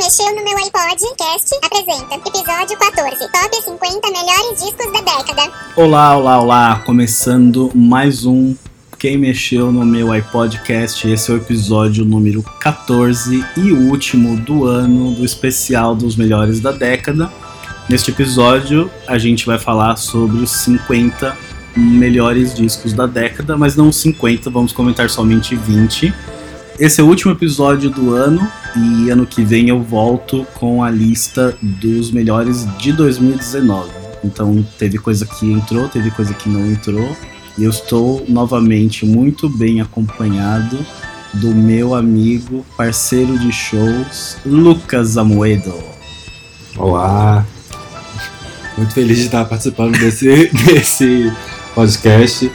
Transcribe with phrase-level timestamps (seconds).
[0.00, 5.52] mexeu no meu iPod Cast apresenta episódio 14, Top 50 melhores discos da década.
[5.76, 8.56] Olá, olá, olá, começando mais um
[8.98, 11.06] Quem Mexeu no meu iPodcast.
[11.06, 16.72] Esse é o episódio número 14 e último do ano do especial dos melhores da
[16.72, 17.30] década.
[17.86, 21.36] Neste episódio, a gente vai falar sobre os 50
[21.76, 26.14] melhores discos da década, mas não 50, vamos comentar somente 20.
[26.78, 30.90] Esse é o último episódio do ano e ano que vem eu volto com a
[30.90, 33.90] lista dos melhores de 2019.
[34.24, 37.16] Então teve coisa que entrou, teve coisa que não entrou.
[37.58, 40.78] E eu estou novamente muito bem acompanhado
[41.34, 45.74] do meu amigo, parceiro de shows, Lucas Amoedo.
[46.76, 47.44] Olá,
[48.76, 51.32] muito feliz de estar participando desse, desse
[51.74, 52.50] podcast.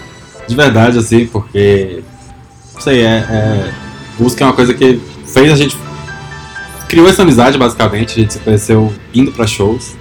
[0.48, 2.04] De verdade, assim, porque.
[2.74, 3.74] Não sei, é, é,
[4.20, 5.78] música é uma coisa que fez a gente.
[6.96, 8.14] Criou essa amizade, basicamente.
[8.14, 9.98] A gente se conheceu indo para shows.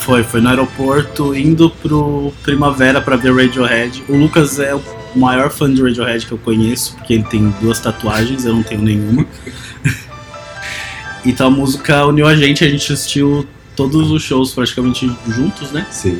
[0.00, 4.02] Foi, foi no aeroporto, indo pro Primavera para ver Radiohead.
[4.08, 4.82] O Lucas é o
[5.14, 8.82] maior fã de Radiohead que eu conheço, porque ele tem duas tatuagens, eu não tenho
[8.82, 9.24] nenhuma.
[11.24, 15.86] então a música uniu a gente, a gente assistiu todos os shows praticamente juntos, né?
[15.88, 16.18] Sim.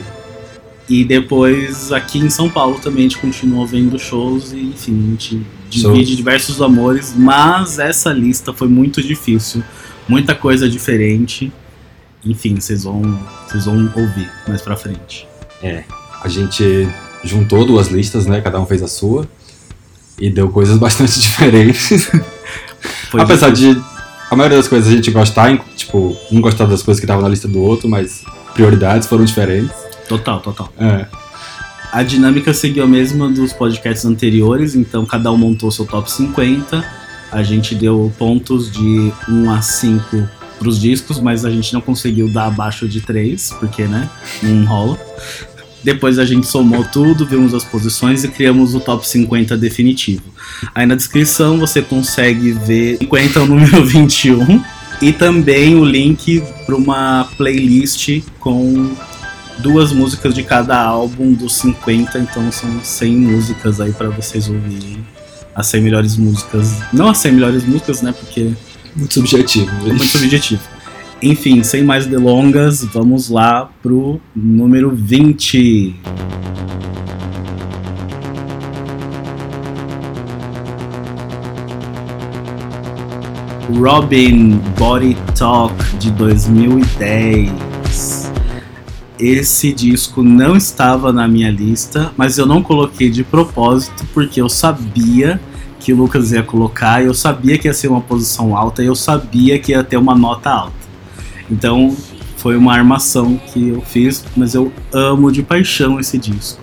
[0.89, 5.11] E depois aqui em São Paulo também a gente continuou vendo shows e enfim, a
[5.11, 9.62] gente divide diversos amores, mas essa lista foi muito difícil,
[10.08, 11.53] muita coisa diferente.
[12.25, 13.03] Enfim, vocês vão,
[13.47, 15.27] vocês vão ouvir mais pra frente.
[15.62, 15.84] É.
[16.22, 16.89] A gente
[17.23, 18.41] juntou duas listas, né?
[18.41, 19.28] Cada um fez a sua.
[20.19, 22.11] E deu coisas bastante diferentes.
[23.12, 23.75] Apesar difícil.
[23.75, 23.98] de
[24.30, 27.28] a maioria das coisas a gente gostar, tipo, um gostar das coisas que estavam na
[27.28, 29.88] lista do outro, mas prioridades foram diferentes.
[30.09, 30.73] Total, total.
[30.78, 31.06] É.
[31.92, 36.84] A dinâmica seguiu a mesma dos podcasts anteriores, então cada um montou seu top 50.
[37.31, 42.29] A gente deu pontos de 1 a 5 pros discos, mas a gente não conseguiu
[42.29, 44.09] dar abaixo de 3, porque, né,
[44.42, 44.98] não rola.
[45.83, 50.24] Depois a gente somou tudo, vimos as posições e criamos o top 50 definitivo.
[50.74, 54.63] Aí na descrição você consegue ver 50 é o número 21
[55.01, 58.91] e também o link para uma playlist com
[59.58, 65.05] duas músicas de cada álbum dos 50, então são 100 músicas aí pra vocês ouvirem.
[65.55, 66.77] As 100 melhores músicas.
[66.92, 68.13] Não as 100 melhores músicas, né?
[68.13, 68.52] Porque
[68.95, 69.70] Muito subjetivo.
[69.85, 70.63] é muito subjetivo.
[71.20, 75.97] Enfim, sem mais delongas, vamos lá pro número 20.
[83.77, 87.67] Robin Body Talk de 2010.
[89.18, 94.48] Esse disco não estava na minha lista, mas eu não coloquei de propósito porque eu
[94.48, 95.40] sabia
[95.80, 99.58] que o Lucas ia colocar, eu sabia que ia ser uma posição alta eu sabia
[99.58, 100.73] que ia ter uma nota alta.
[101.51, 101.96] Então
[102.36, 106.61] foi uma armação que eu fiz, mas eu amo de paixão esse disco.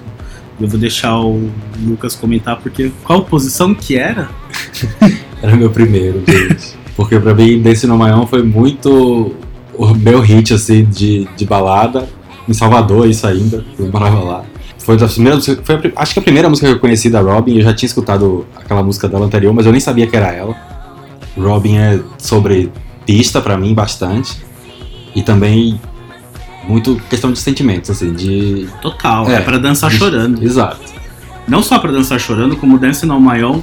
[0.59, 1.49] Eu vou deixar o
[1.81, 4.29] Lucas comentar porque qual posição que era?
[5.41, 6.75] Era meu primeiro, gente.
[6.95, 9.35] Porque pra mim, Dance No My Own foi muito
[9.73, 12.07] o meu hit, assim, de, de balada.
[12.47, 14.43] Em Salvador, isso ainda, eu morava lá.
[14.79, 17.57] Foi das primeiras foi a acho que a primeira música que eu conheci da Robin,
[17.57, 20.55] eu já tinha escutado aquela música dela anterior, mas eu nem sabia que era ela.
[21.35, 22.71] Robin é sobre
[23.05, 24.37] pista pra mim, bastante.
[25.15, 25.79] E também
[26.67, 28.67] muito questão de sentimentos, assim, de...
[28.81, 29.41] Total, é, É.
[29.41, 30.43] pra dançar chorando.
[30.43, 30.79] Exato.
[31.47, 33.61] Não só pra dançar chorando, como Dance No My Own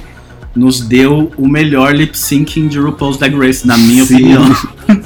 [0.55, 4.15] nos deu o melhor lip syncing de RuPaul's Drag Race, na minha Sim.
[4.15, 4.55] opinião.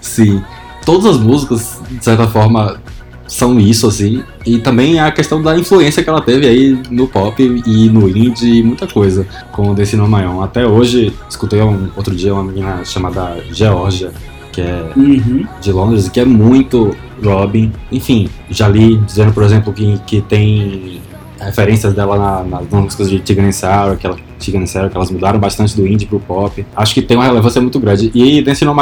[0.00, 0.42] Sim.
[0.84, 2.78] Todas as músicas, de certa forma,
[3.26, 4.22] são isso, assim.
[4.44, 8.60] E também a questão da influência que ela teve aí no pop e no indie
[8.60, 10.42] e muita coisa com o Desse Maior.
[10.44, 14.12] Até hoje, escutei um, outro dia uma menina chamada Georgia,
[14.52, 15.44] que é Uhum.
[15.60, 17.72] de Londres, que é muito Robin.
[17.90, 21.00] Enfim, já li dizendo, por exemplo, que, que tem
[21.40, 23.20] referências dela na- nas músicas de
[23.52, 26.64] Sour, que, ela, Tigran Sour, que elas mudaram bastante do indie pro pop.
[26.74, 28.10] Acho que tem uma relevância muito grande.
[28.14, 28.74] E Dance No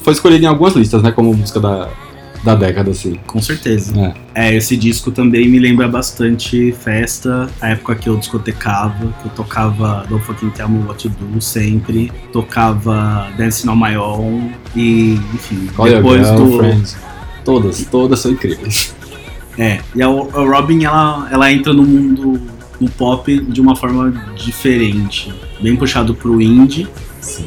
[0.00, 1.88] foi escolhido em algumas listas, né, como música da,
[2.42, 3.18] da década, assim.
[3.26, 3.92] Com certeza.
[4.34, 4.48] É.
[4.48, 9.32] É, esse disco também me lembra bastante festa, a época que eu discotecava, que eu
[9.32, 15.14] tocava Don't Fucking Tell Me What to Do sempre, tocava Dance On My Own e,
[15.34, 16.46] enfim, Call depois do...
[16.46, 16.96] Girlfriend.
[17.44, 18.94] Todas, todas são incríveis.
[19.58, 22.40] É, e a, a Robin, ela, ela entra no mundo
[22.80, 26.88] no pop de uma forma diferente, bem puxado pro indie
[27.20, 27.46] Sim.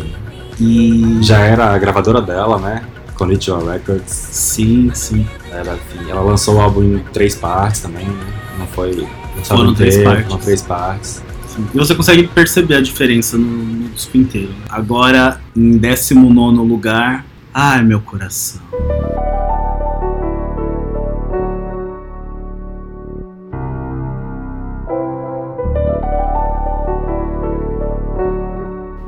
[0.59, 1.18] e...
[1.21, 2.83] Já era a gravadora dela, né?
[3.15, 4.12] Konnichiwa Records.
[4.12, 5.25] Sim, sim.
[5.51, 8.25] Era, enfim, ela lançou o álbum em três partes também, né?
[8.59, 10.27] Não foi lançado Foram três inteiro, partes.
[10.31, 11.23] foram três partes.
[11.47, 11.65] sim.
[11.73, 14.53] E você consegue perceber a diferença no, no disco inteiro.
[14.69, 18.62] Agora, em 19 lugar, ai meu coração.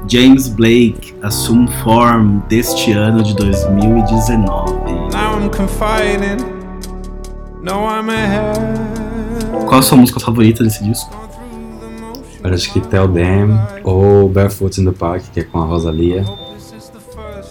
[0.08, 4.46] James Blake assume form deste ano de 2019.
[5.12, 6.38] Now I'm confiding.
[7.62, 8.58] No, I'm ahead.
[9.68, 11.14] Qual a sua música favorita desse disco?
[12.42, 16.24] Eu acho que Tell Them ou Barefoot in the Park, que é com a Rosalia.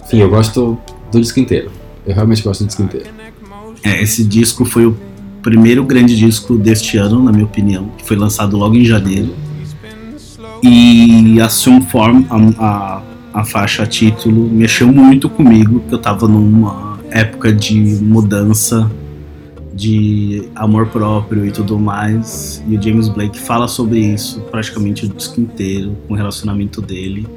[0.03, 0.79] Enfim, eu gosto
[1.11, 1.69] do disco inteiro.
[2.07, 3.07] Eu realmente gosto do disco inteiro.
[3.83, 4.97] É, esse disco foi o
[5.43, 9.35] primeiro grande disco deste ano, na minha opinião, que foi lançado logo em janeiro.
[10.63, 13.01] E Assume Form, a, a,
[13.33, 18.89] a faixa título, mexeu muito comigo, porque eu tava numa época de mudança,
[19.73, 22.63] de amor próprio e tudo mais.
[22.67, 27.27] E o James Blake fala sobre isso praticamente o disco inteiro, com o relacionamento dele.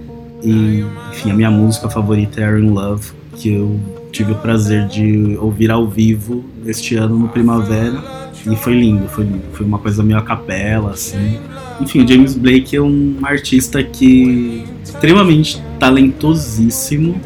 [0.43, 3.78] E, enfim, a minha música favorita é Aaron Love, que eu
[4.11, 8.21] tive o prazer de ouvir ao vivo este ano no Primavera.
[8.51, 9.43] E foi lindo, foi lindo.
[9.53, 11.39] Foi uma coisa meio a capela, assim.
[11.81, 17.21] Enfim, o James Blake é um artista que extremamente talentosíssimo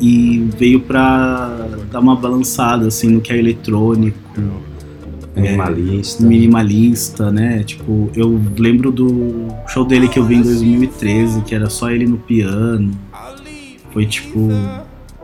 [0.00, 4.16] e veio pra dar uma balançada assim no que é eletrônico,
[5.34, 6.24] Minimalista.
[6.24, 7.62] minimalista, né?
[7.62, 12.06] Tipo, eu lembro do show dele que eu vi em 2013, que era só ele
[12.06, 12.92] no piano.
[13.92, 14.48] Foi tipo,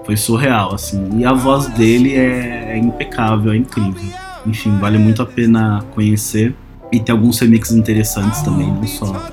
[0.04, 1.08] foi surreal assim.
[1.18, 4.12] E a voz dele é, é impecável, é incrível.
[4.46, 6.54] Enfim, vale muito a pena conhecer.
[6.92, 9.30] E tem alguns remixes interessantes também, não só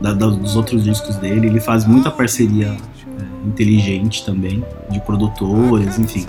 [0.00, 1.46] da- da- dos outros discos dele.
[1.46, 6.26] Ele faz muita parceria é, inteligente também, de produtores, enfim,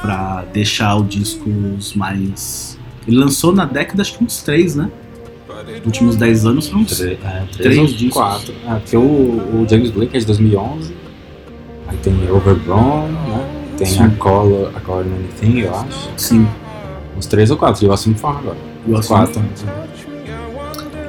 [0.00, 2.78] pra deixar os discos mais.
[3.06, 4.88] Ele lançou na década, acho que uns três, né?
[5.78, 6.96] Nos últimos 10 anos foram uns.
[6.96, 8.12] Três, é, Três três ou discos.
[8.12, 8.54] quatro.
[8.66, 10.94] É, porque o, o James Blake é de 2011.
[11.88, 13.74] Aí tem Overgrown, né?
[13.76, 14.04] Tem Sim.
[14.04, 16.10] a Color, a Color in Anything, eu acho.
[16.16, 16.46] Sim,
[17.16, 17.84] Uns três ou quatro.
[17.84, 18.56] E eu assumo forma agora.
[18.86, 19.42] eu Uns quatro.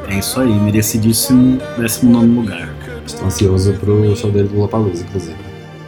[0.07, 2.73] É isso aí, merecidíssimo 19 lugar.
[3.05, 5.35] Estou ansioso pro show dele do Lollapalooza, inclusive.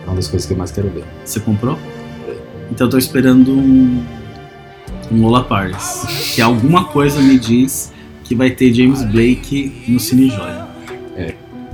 [0.04, 1.04] É uma das coisas que eu mais quero ver.
[1.24, 1.78] Você comprou?
[2.72, 4.04] Então eu tô esperando um,
[5.12, 6.34] um Lola Paris.
[6.36, 7.92] Que alguma coisa me diz
[8.24, 10.71] que vai ter James Blake no Cine Joia.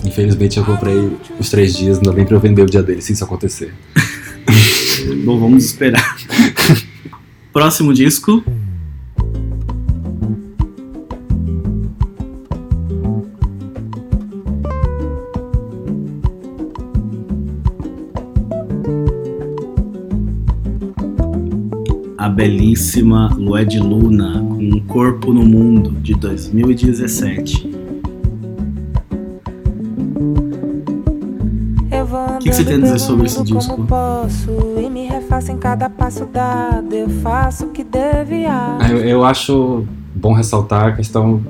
[0.06, 3.14] Infelizmente eu comprei os três dias, ainda bem pra eu vender o dia dele se
[3.14, 3.74] isso acontecer.
[5.26, 6.18] Bom, vamos esperar.
[7.54, 8.44] Próximo disco.
[22.18, 27.77] A belíssima Lué de Luna com um corpo no mundo de 2017.
[32.38, 33.76] O que que você tem a dizer sobre esse disco?
[33.84, 33.88] Dado.
[38.80, 38.80] Eu.
[38.80, 39.86] Ah, Eu, eu acho
[40.16, 41.42] bom ressaltar a questão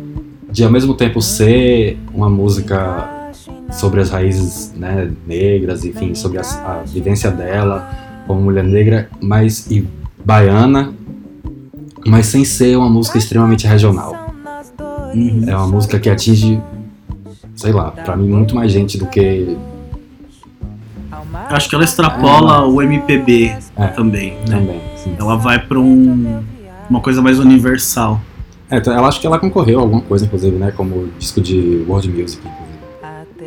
[0.51, 3.29] de ao mesmo tempo ser uma música
[3.71, 7.87] sobre as raízes né, negras, enfim, sobre as- a, vivência dela
[8.25, 9.85] como mulher negra, mas e
[10.25, 10.93] baiana,
[12.05, 14.15] mas sem ser uma música extremamente regional.
[15.13, 15.43] Uhum.
[15.47, 16.61] É uma música que atinge,
[17.55, 19.57] sei lá, pra mim muito mais gente do que
[21.49, 23.87] Acho que ela extrapola o MPB É.
[23.87, 24.57] também, né?
[24.57, 24.81] também.
[24.97, 25.15] sim.
[25.19, 26.41] Ela vai pra um,
[26.89, 28.19] uma coisa mais universal.
[28.69, 31.85] É, então, ela acho que ela concorreu a alguma coisa, inclusive, né, como disco de
[31.87, 32.41] world music.
[32.45, 32.67] inclusive.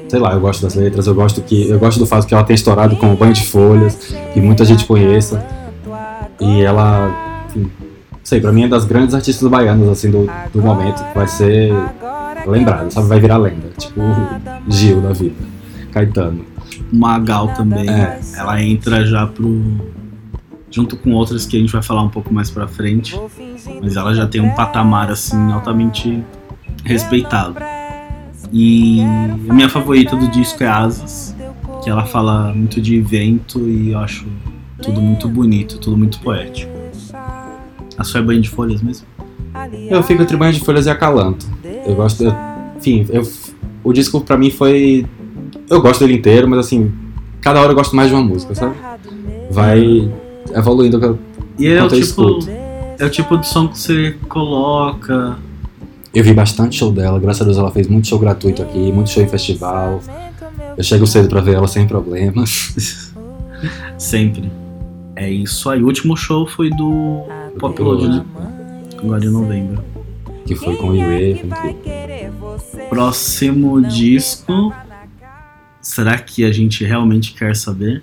[0.09, 2.43] Sei lá, eu gosto das letras, eu gosto que eu gosto do fato que ela
[2.43, 5.45] tem estourado com o Banho de Folhas, que muita gente conheça.
[6.41, 7.71] E ela, enfim,
[8.25, 11.71] sei, pra mim é das grandes artistas baianas assim do, do momento, vai ser
[12.47, 14.27] lembrada, sabe, vai virar lenda, tipo o
[14.73, 15.35] Gil da vida,
[15.93, 16.45] Caetano.
[16.93, 17.89] Magal também.
[17.89, 18.21] É.
[18.37, 19.61] Ela entra já pro.
[20.71, 23.19] Junto com outras que a gente vai falar um pouco mais pra frente.
[23.83, 26.23] Mas ela já tem um patamar assim altamente
[26.85, 27.57] respeitado.
[28.53, 29.01] E
[29.49, 31.35] a minha favorita do disco é Asas,
[31.83, 34.27] que ela fala muito de vento e eu acho
[34.83, 36.73] tudo muito bonito, tudo muito poético.
[37.99, 39.07] A sua é banho de folhas mesmo?
[39.89, 41.47] Eu fico entre Banho de Folhas e Acalanto.
[41.85, 42.35] Eu gosto, eu-
[42.79, 43.29] enfim, eu,
[43.85, 45.05] o disco pra mim foi,
[45.71, 46.93] eu gosto dele inteiro, mas assim,
[47.41, 48.75] cada hora eu gosto mais de uma música, sabe?
[49.51, 50.11] Vai
[50.53, 51.19] evoluindo.
[51.57, 52.01] E é o tipo.
[52.01, 52.49] escuto.
[52.99, 55.39] É o tipo de som que você coloca.
[56.13, 59.09] Eu vi bastante show dela, graças a Deus ela fez muito show gratuito aqui, muito
[59.11, 60.01] show em festival.
[60.77, 62.75] Eu chego cedo pra ver ela sem problemas.
[63.97, 64.51] Sempre.
[65.15, 65.83] É isso aí.
[65.83, 67.25] O último show foi do
[67.59, 68.25] Popload, né?
[68.99, 69.85] Agora em novembro.
[70.47, 71.45] Que foi com o Yue.
[72.89, 74.73] Próximo disco.
[75.83, 78.03] Será que a gente realmente quer saber?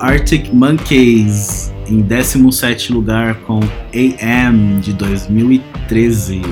[0.00, 3.60] Arctic Monkeys em 17 lugar com
[3.94, 6.42] AM de 2013.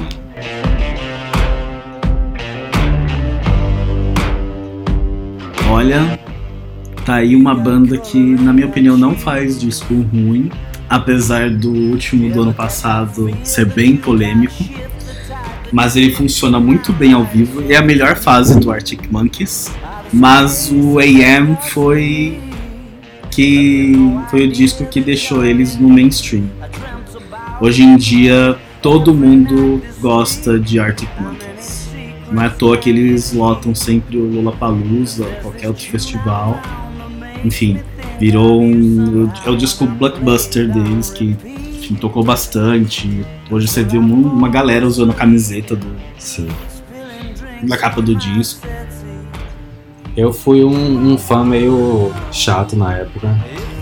[5.86, 6.18] Olha,
[7.04, 10.50] tá aí uma banda que, na minha opinião, não faz disco ruim,
[10.90, 14.64] apesar do último do ano passado ser bem polêmico.
[15.70, 19.70] Mas ele funciona muito bem ao vivo, é a melhor fase do Arctic Monkeys.
[20.12, 22.40] Mas o AM foi
[23.30, 23.92] que
[24.28, 26.50] foi o disco que deixou eles no mainstream.
[27.60, 31.85] Hoje em dia todo mundo gosta de Arctic Monkeys.
[32.30, 36.60] Não é à toa que eles lotam sempre o Lollapalooza, qualquer outro festival.
[37.44, 37.78] Enfim,
[38.18, 41.36] virou um é o disco blockbuster deles que
[41.86, 43.24] enfim, tocou bastante.
[43.50, 45.86] Hoje você vê uma galera usando a camiseta do
[46.18, 46.48] Sim.
[47.62, 48.66] da capa do disco.
[50.16, 53.28] Eu fui um, um fã meio chato na época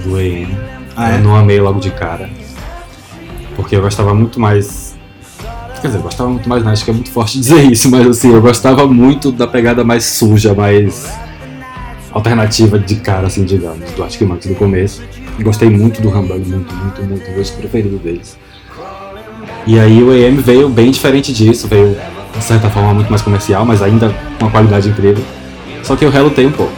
[0.03, 0.49] do EM.
[0.97, 1.17] Ah, é?
[1.17, 2.29] Eu não amei logo de cara.
[3.57, 4.84] Porque eu gostava muito mais.
[5.85, 8.07] Quer dizer, eu gostava muito mais, não, acho que é muito forte dizer isso, mas
[8.07, 11.13] assim, eu gostava muito da pegada mais suja, mais
[12.11, 15.03] alternativa de cara, assim, digamos, do Arctic Monkeys do começo.
[15.43, 18.39] Gostei muito do Humbug, muito, muito, muito, meu preferido deles.
[19.67, 21.95] E aí o EM veio bem diferente disso, veio
[22.35, 25.23] de certa forma muito mais comercial, mas ainda com uma qualidade incrível.
[25.83, 26.73] Só que eu relutei um pouco.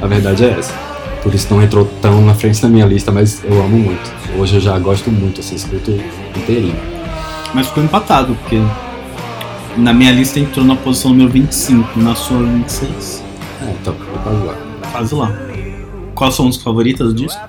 [0.00, 0.72] A verdade é essa.
[1.22, 4.10] Por isso não entrou tão na frente da minha lista, mas eu amo muito.
[4.38, 5.90] Hoje eu já gosto muito, assim, escuto
[6.34, 6.95] inteirinho.
[7.54, 8.60] Mas ficou empatado, porque
[9.76, 13.24] na minha lista entrou na posição número 25, na sua 26.
[13.62, 14.54] É, então, quase lá.
[14.92, 15.32] Quase lá.
[16.14, 17.40] Quais são os favoritas do disco?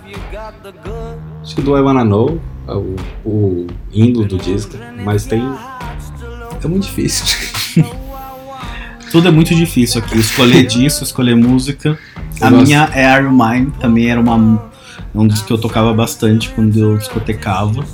[1.42, 5.42] Acho que do I Wanna Know é o, o hino do disco, mas tem.
[6.64, 7.26] É muito difícil.
[9.12, 10.18] Tudo é muito difícil aqui.
[10.18, 11.98] Escolher disco, escolher música.
[12.42, 12.66] A Eu gosto.
[12.66, 14.62] minha é You Mine, também era uma,
[15.16, 17.86] um disco que eu tocava bastante quando eu discotecava.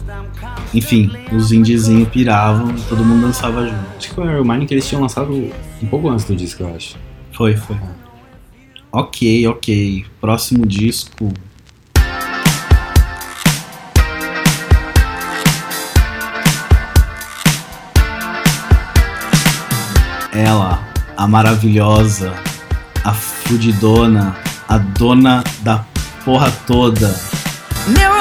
[0.74, 3.86] Enfim, os indiezinhos piravam e todo mundo dançava junto.
[3.96, 6.63] Acho que foi o Iron Mine que eles tinham lançado um pouco antes do disco,
[6.63, 6.96] eu acho.
[7.32, 7.77] Foi, foi.
[8.92, 10.06] Ok, ok.
[10.20, 11.32] Próximo disco.
[20.32, 20.84] Ela,
[21.15, 22.34] a maravilhosa,
[23.03, 24.36] a fudidona,
[24.68, 25.86] a dona da
[26.25, 27.15] porra toda.
[27.88, 28.12] Mirror,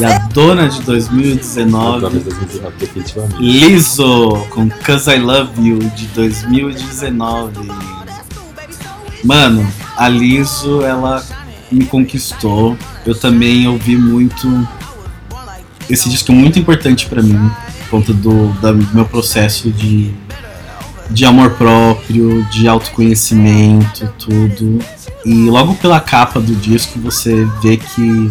[0.00, 3.40] E a dona de Talvez 2019, 2019, definitivamente.
[3.42, 7.68] Lizzo, com Cause I Love You, de 2019.
[9.24, 11.24] Mano, a Lizzo, ela
[11.70, 12.76] me conquistou.
[13.04, 14.66] Eu também ouvi muito.
[15.90, 17.50] Esse disco é muito importante pra mim,
[17.80, 20.12] por conta do da- do meu processo de,
[21.10, 24.78] de amor próprio, de autoconhecimento, tudo.
[25.24, 28.28] E logo pela capa do disco você vê que,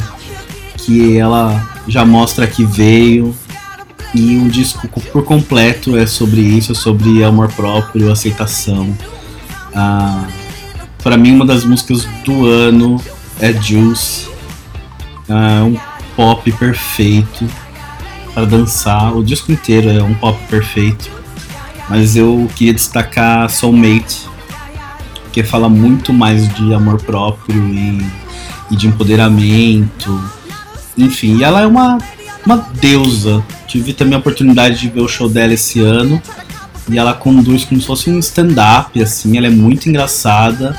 [0.88, 3.36] que ela já mostra que veio.
[4.16, 8.98] E o disco co- por completo é sobre isso, é sobre amor próprio, aceitação.
[9.76, 10.24] Ah,
[11.04, 13.02] para mim, uma das músicas do ano
[13.42, 14.30] é Juice.
[15.30, 15.78] Ah, um
[16.16, 17.46] pop perfeito
[18.34, 19.14] para dançar.
[19.14, 21.12] O disco inteiro é um pop perfeito.
[21.90, 24.26] Mas eu queria destacar Soulmate,
[25.34, 28.06] que fala muito mais de amor próprio e,
[28.72, 30.37] e de empoderamento.
[30.98, 31.98] Enfim, e ela é uma,
[32.46, 33.44] uma deusa.
[33.68, 36.22] Tive também a oportunidade de ver o show dela esse ano.
[36.90, 40.76] E ela conduz como se fosse um stand-up, assim, ela é muito engraçada.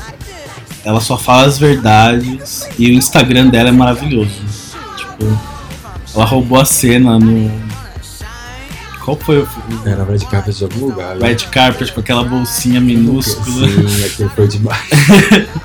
[0.84, 2.66] Ela só fala as verdades.
[2.78, 4.30] E o Instagram dela é maravilhoso.
[4.96, 5.38] Tipo,
[6.14, 7.50] ela roubou a cena no.
[9.04, 9.48] Qual foi o
[9.86, 11.16] Era Red Carpet de algum lugar.
[11.16, 11.28] né?
[11.28, 13.66] Red Carpet com aquela bolsinha minúscula?
[13.68, 14.80] Sim, aquilo foi demais.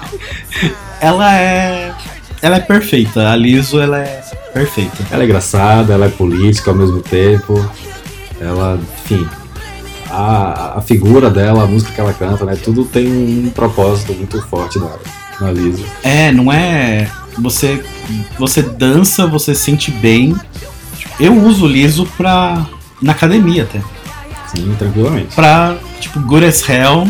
[1.00, 1.94] Ela é.
[2.42, 3.30] Ela é perfeita.
[3.30, 4.22] A Liso, ela é
[4.54, 5.04] perfeita.
[5.12, 7.54] Ela é engraçada, ela é política ao mesmo tempo.
[8.40, 9.28] Ela, enfim,
[10.10, 12.56] a, a figura dela, a música que ela canta, né?
[12.56, 14.92] Tudo tem um propósito muito forte na,
[15.42, 15.84] na Lisa.
[16.04, 17.10] É, não é.
[17.40, 17.84] Você,
[18.38, 20.36] você dança, você sente bem.
[21.20, 22.66] Eu uso o liso pra.
[23.02, 23.82] na academia até.
[24.48, 25.34] Sim, tranquilamente.
[25.34, 27.08] Pra, tipo, Good as Hell.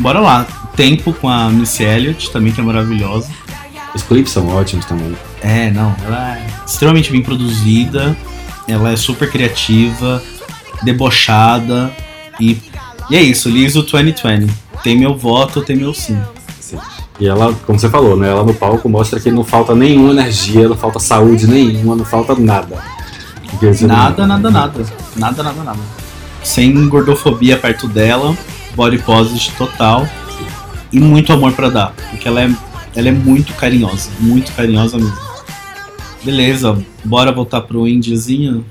[0.00, 0.46] Bora lá.
[0.74, 3.28] Tempo com a Missy Elliott, também que é maravilhosa.
[3.94, 5.16] Os clipes são ótimos também.
[5.40, 8.16] É, não, ela é extremamente bem produzida,
[8.68, 10.22] ela é super criativa,
[10.82, 11.92] debochada
[12.40, 12.58] e
[13.08, 14.52] E é isso, Liso 2020.
[14.82, 16.20] Tem meu voto, tem meu sim.
[16.60, 16.78] Sim.
[17.20, 18.28] E ela, como você falou, né?
[18.28, 22.34] Ela no palco mostra que não falta nenhuma energia, não falta saúde nenhuma, não falta
[22.34, 22.82] nada.
[23.82, 24.84] Nada, nada, nada.
[25.16, 25.78] Nada, nada, nada.
[26.42, 28.36] Sem gordofobia perto dela,
[28.74, 30.06] body positive total
[30.92, 32.50] e muito amor pra dar, porque ela é,
[32.94, 35.25] ela é muito carinhosa, muito carinhosa mesmo.
[36.22, 38.64] Beleza, bora voltar pro indiezinho?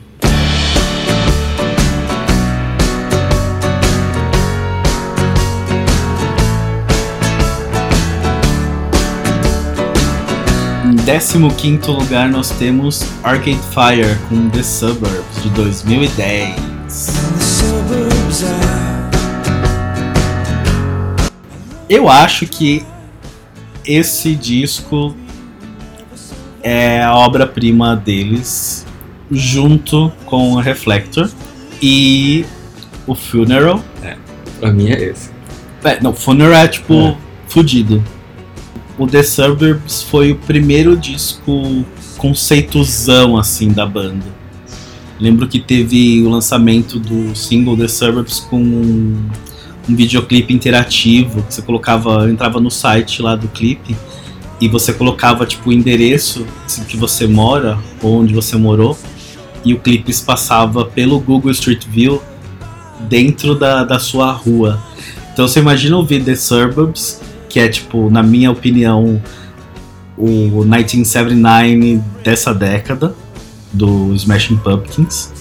[10.84, 16.56] Em 15 lugar nós temos Arcade Fire com The Suburbs de 2010.
[21.88, 22.84] Eu acho que
[23.86, 25.16] esse disco
[26.66, 28.88] é a obra-prima deles,
[29.32, 31.30] junto com o Reflector
[31.80, 32.44] e
[33.06, 33.84] o Funeral.
[34.60, 35.30] Pra mim é esse.
[35.84, 37.16] É, não, Funeral é tipo É.
[37.48, 38.04] fudido.
[38.98, 41.86] O The Suburbs foi o primeiro disco
[42.18, 44.26] conceituzão assim da banda.
[45.20, 49.30] Lembro que teve o lançamento do single The Suburbs com um,
[49.88, 53.96] um videoclipe interativo que você colocava, entrava no site lá do clipe
[54.60, 56.46] e você colocava tipo o endereço
[56.88, 58.98] que você mora ou onde você morou
[59.64, 62.22] e o clipe passava pelo Google Street View
[63.10, 64.80] dentro da, da sua rua.
[65.34, 67.20] Então você imagina ouvir The Suburbs,
[67.50, 69.22] que é tipo, na minha opinião,
[70.18, 73.14] o 1979 dessa década,
[73.74, 75.34] do Smashing Pumpkins,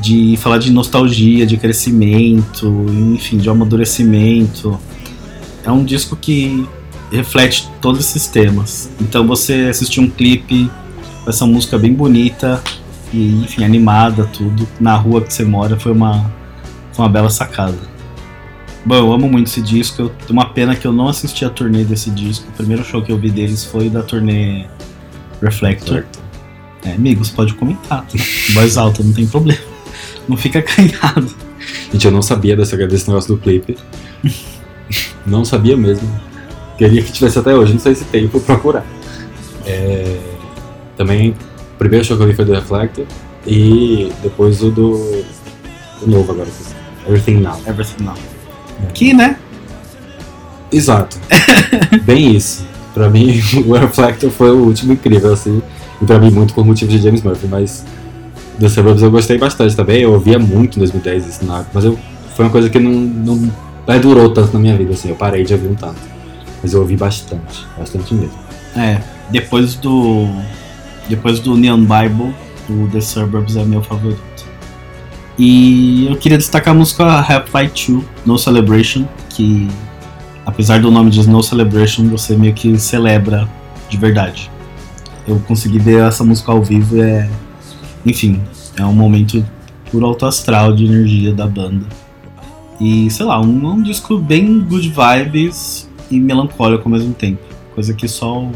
[0.00, 4.78] de falar de nostalgia, de crescimento, enfim, de amadurecimento.
[5.64, 6.64] É um disco que
[7.10, 8.90] reflete todos esses temas.
[9.00, 10.70] Então você assistir um clipe
[11.24, 12.62] com essa música bem bonita
[13.12, 16.30] e, enfim, animada, tudo, na rua que você mora, foi uma,
[16.92, 17.76] foi uma bela sacada.
[18.84, 20.02] Bom, eu amo muito esse disco.
[20.02, 22.48] Eu, uma pena que eu não assisti a turnê desse disco.
[22.48, 24.66] O primeiro show que eu vi deles foi da turnê
[25.42, 26.04] Reflector.
[26.84, 28.02] É, amigos, pode comentar.
[28.02, 28.18] tá?
[28.54, 29.60] Voz alta, não tem problema.
[30.28, 31.34] Não fica acanhado.
[31.92, 33.76] Gente, eu não sabia dessa, desse negócio do clipe.
[35.26, 36.08] não sabia mesmo.
[36.76, 38.84] Queria que tivesse até hoje, não sei se tem, vou procurar.
[39.64, 40.18] É,
[40.96, 43.04] também, o primeiro show que eu vi foi do Reflector
[43.46, 45.24] e depois o do,
[46.00, 46.48] do novo agora,
[47.06, 47.60] Everything Now.
[47.66, 48.14] Everything Now.
[48.92, 49.36] Que, né?
[50.72, 51.16] Exato.
[52.04, 52.66] Bem isso.
[52.92, 55.62] Pra mim, o Reflector foi o último incrível, assim.
[56.00, 57.84] E pra mim, muito por motivos de James Murphy, mas
[58.58, 60.02] The Suburbs eu gostei bastante também.
[60.02, 61.98] Eu ouvia muito em 2010 esse na mas eu,
[62.34, 63.52] foi uma coisa que não, não
[63.86, 65.08] perdurou tanto na minha vida, assim.
[65.08, 66.15] Eu parei de ouvir um tanto.
[66.66, 68.36] Mas eu ouvi bastante, bastante mesmo.
[68.74, 69.00] É,
[69.30, 70.26] depois do.
[71.08, 72.34] Depois do Neon Bible,
[72.68, 74.44] o The Suburbs é meu favorito.
[75.38, 79.68] E eu queria destacar a música Happy Fight 2, No Celebration, que
[80.44, 83.48] apesar do nome de No Celebration, você meio que celebra
[83.88, 84.50] de verdade.
[85.24, 87.30] Eu consegui ver essa música ao vivo é.
[88.04, 88.42] Enfim,
[88.76, 89.46] é um momento
[89.92, 91.86] puro alto astral de energia da banda.
[92.80, 97.40] E sei lá, um, um disco bem good vibes e melancólico ao mesmo tempo.
[97.74, 98.52] Coisa que só o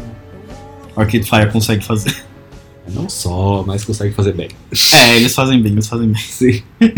[0.95, 2.15] Arcade Fire consegue fazer.
[2.93, 4.49] Não só, mas consegue fazer bem.
[4.93, 6.21] É, eles fazem bem, eles fazem bem.
[6.21, 6.61] Sim.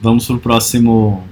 [0.00, 1.24] Vamos pro próximo.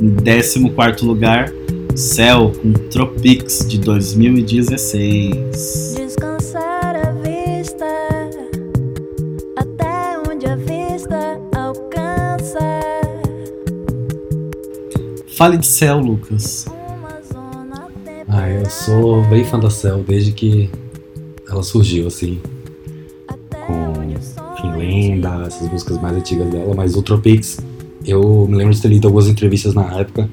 [0.00, 1.52] Em 14 lugar,
[1.94, 6.11] Cell com Tropics de 2016.
[15.42, 16.66] Fale de Cell, Lucas.
[18.28, 20.70] Ah, eu sou bem fã da Cell desde que
[21.50, 22.38] ela surgiu, assim.
[23.66, 27.58] com Lenda, essas músicas mais antigas dela, mas o Tropics,
[28.06, 30.30] eu me lembro de ter lido algumas entrevistas na época,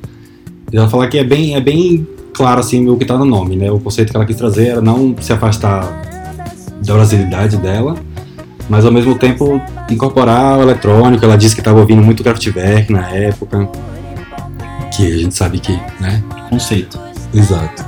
[0.72, 3.56] e ela falar que é bem, é bem claro assim o que tá no nome,
[3.56, 3.72] né?
[3.72, 5.92] O conceito que ela quis trazer era não se afastar
[6.86, 7.96] da brasilidade dela,
[8.70, 11.26] mas ao mesmo tempo incorporar o eletrônico.
[11.26, 13.68] Ela disse que estava ouvindo muito Kraftwerk na época,
[15.00, 16.22] que a gente sabe que, né?
[16.50, 17.00] Conceito.
[17.34, 17.86] Exato.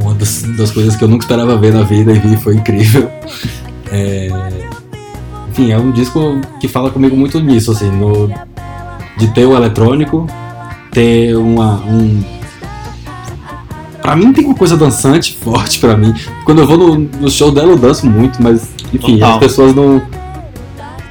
[0.00, 3.10] Uma das, das coisas que eu nunca esperava ver na vida e vi foi incrível.
[3.90, 4.28] É,
[5.50, 8.28] Enfim, é um disco que fala comigo muito nisso, assim, no...
[9.18, 10.26] de ter o eletrônico,
[10.90, 11.76] ter uma.
[11.86, 12.22] Um...
[14.00, 16.12] Pra mim tem uma coisa dançante forte pra mim.
[16.44, 19.32] Quando eu vou no, no show dela eu danço muito, mas enfim, Total.
[19.34, 20.02] as pessoas não.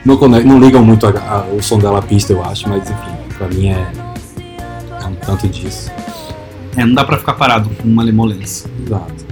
[0.04, 3.12] Não, não ligam muito a- a- o som dela à pista, eu acho, mas enfim,
[3.38, 3.88] pra mim é.
[5.26, 5.92] Tanto disso.
[6.76, 8.70] É, não dá pra ficar parado com uma lemolência.
[8.86, 9.26] Exato.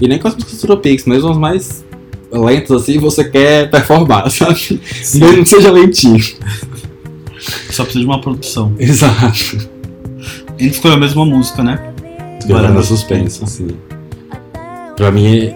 [0.00, 1.84] E nem com as músicas do Tropics, mesmo as mais
[2.32, 4.80] lentas assim, você quer performar, sabe?
[5.14, 6.22] Mesmo que seja lentinho.
[7.70, 8.74] Só precisa de uma produção.
[8.78, 9.68] Exato.
[10.58, 11.92] A gente escolheu a mesma música, né?
[12.46, 13.68] Varanda suspensa, assim.
[14.96, 15.54] Pra mim,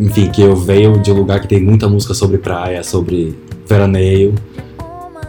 [0.00, 3.36] enfim, que eu venho de um lugar que tem muita música sobre praia, sobre
[3.66, 4.34] veraneio.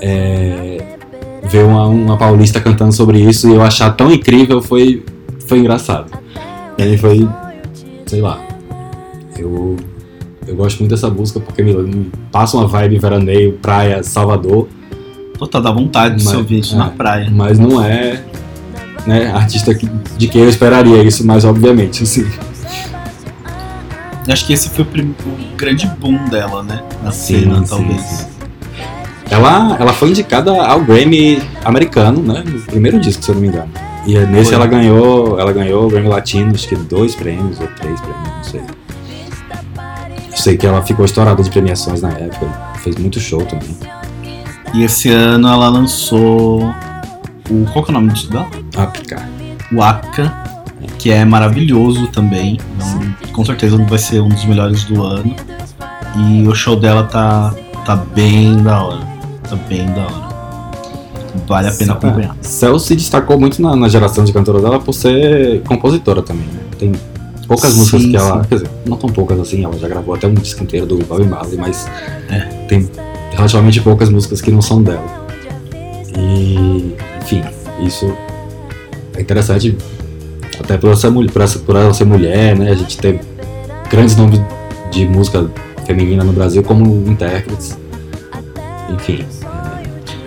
[0.01, 0.92] É,
[1.49, 5.03] ver uma, uma paulista cantando sobre isso e eu achar tão incrível foi,
[5.45, 6.07] foi engraçado.
[6.77, 7.27] E aí foi,
[8.05, 8.39] sei lá,
[9.37, 9.75] eu,
[10.47, 14.67] eu gosto muito dessa música porque me, me passa uma vibe veraneio, praia, Salvador,
[15.37, 16.77] Pô, tá dá vontade de Mas- se ouvir isso é.
[16.77, 17.27] na praia.
[17.31, 18.23] mas não é
[19.05, 22.25] né, artista que- de quem eu esperaria isso, mas obviamente, assim.
[24.25, 24.87] Eu Acho que esse foi o,
[25.57, 26.81] grande boom dela, né?
[27.03, 28.01] Na cena, sim, talvez.
[28.01, 28.25] sim.
[29.29, 32.43] Ela, ela foi indicada ao Grammy americano, né?
[32.45, 33.71] No primeiro disco, se eu não me engano.
[34.05, 34.55] E nesse Foi.
[34.55, 38.43] ela ganhou, ela ganhou o Grammy Latino, acho que dois prêmios ou três prêmios, não
[38.43, 38.61] sei.
[40.31, 42.47] Eu sei que ela ficou estourada de premiações na época,
[42.79, 43.77] fez muito show também.
[44.73, 46.63] E esse ano ela lançou
[47.49, 47.65] o.
[47.71, 48.47] Qual que é o nome disso dela?
[49.07, 49.29] Cara.
[49.71, 50.43] O Aka,
[50.97, 52.59] que é maravilhoso também.
[52.75, 55.35] Então, com certeza vai ser um dos melhores do ano.
[56.15, 57.53] E o show dela tá,
[57.85, 59.12] tá bem da hora.
[59.53, 60.33] Tá bem da hora.
[61.47, 62.35] Vale a pena acompanhar.
[62.41, 66.59] Cel se destacou muito na, na geração de cantora dela por ser compositora também, né?
[66.79, 66.91] Tem
[67.47, 68.41] poucas Sim, músicas que ela.
[68.43, 68.49] sim.
[68.49, 71.23] Quer dizer, não tão poucas assim, ela já gravou até um disco inteiro do Bob
[71.25, 71.87] Marley, mas
[72.29, 72.39] É.
[72.67, 72.89] tem
[73.31, 75.05] relativamente poucas músicas que não são dela.
[76.17, 77.43] E, enfim,
[77.81, 78.11] isso
[79.15, 79.77] é interessante
[80.59, 82.71] até por, essa, por, essa, por ela ser mulher, né?
[82.71, 83.19] A gente ter
[83.89, 84.39] grandes nomes
[84.91, 85.47] de música
[85.85, 87.77] feminina no Brasil como intérpretes.
[88.89, 89.25] Enfim,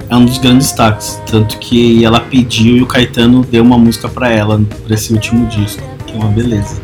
[0.09, 1.21] É um dos grandes destaques.
[1.27, 5.47] Tanto que ela pediu e o Caetano deu uma música pra ela pra esse último
[5.47, 5.83] disco.
[6.07, 6.81] Que é uma beleza.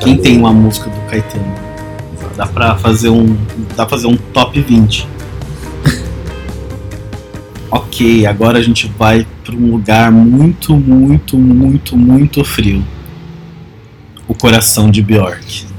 [0.00, 1.54] Quem tem uma música do Caetano?
[2.36, 3.36] Dá pra fazer um.
[3.76, 5.06] Dá pra fazer um top 20.
[7.70, 12.84] ok, agora a gente vai pra um lugar muito, muito, muito, muito frio.
[14.28, 15.69] O coração de Bjork.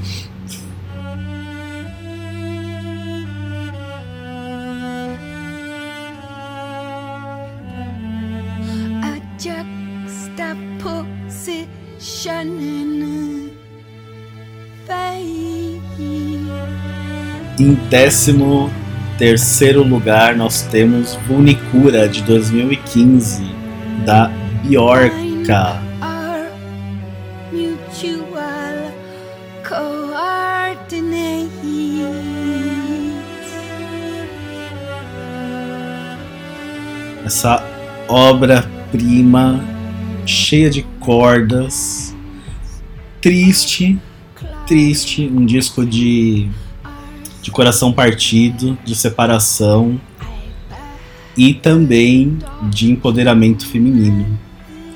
[17.92, 18.70] Décimo
[19.18, 23.44] terceiro lugar, nós temos Vunicura de 2015,
[24.06, 24.30] da
[24.64, 25.78] Bjorka.
[37.26, 37.62] Essa
[38.08, 39.60] obra-prima
[40.24, 42.16] cheia de cordas,
[43.20, 43.98] triste,
[44.66, 46.48] triste, um disco de,
[47.42, 50.00] de coração partido, de separação
[51.36, 52.38] e também
[52.70, 54.38] de empoderamento feminino.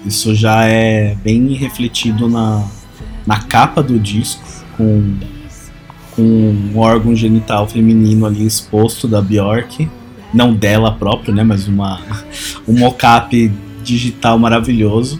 [0.06, 2.64] Isso já é bem refletido na,
[3.26, 4.40] na capa do disco,
[4.76, 5.16] com,
[6.14, 9.88] com um órgão genital feminino ali exposto da Bjork.
[10.32, 11.42] Não dela própria, né?
[11.42, 12.00] Mas uma,
[12.68, 15.18] um mocap digital maravilhoso.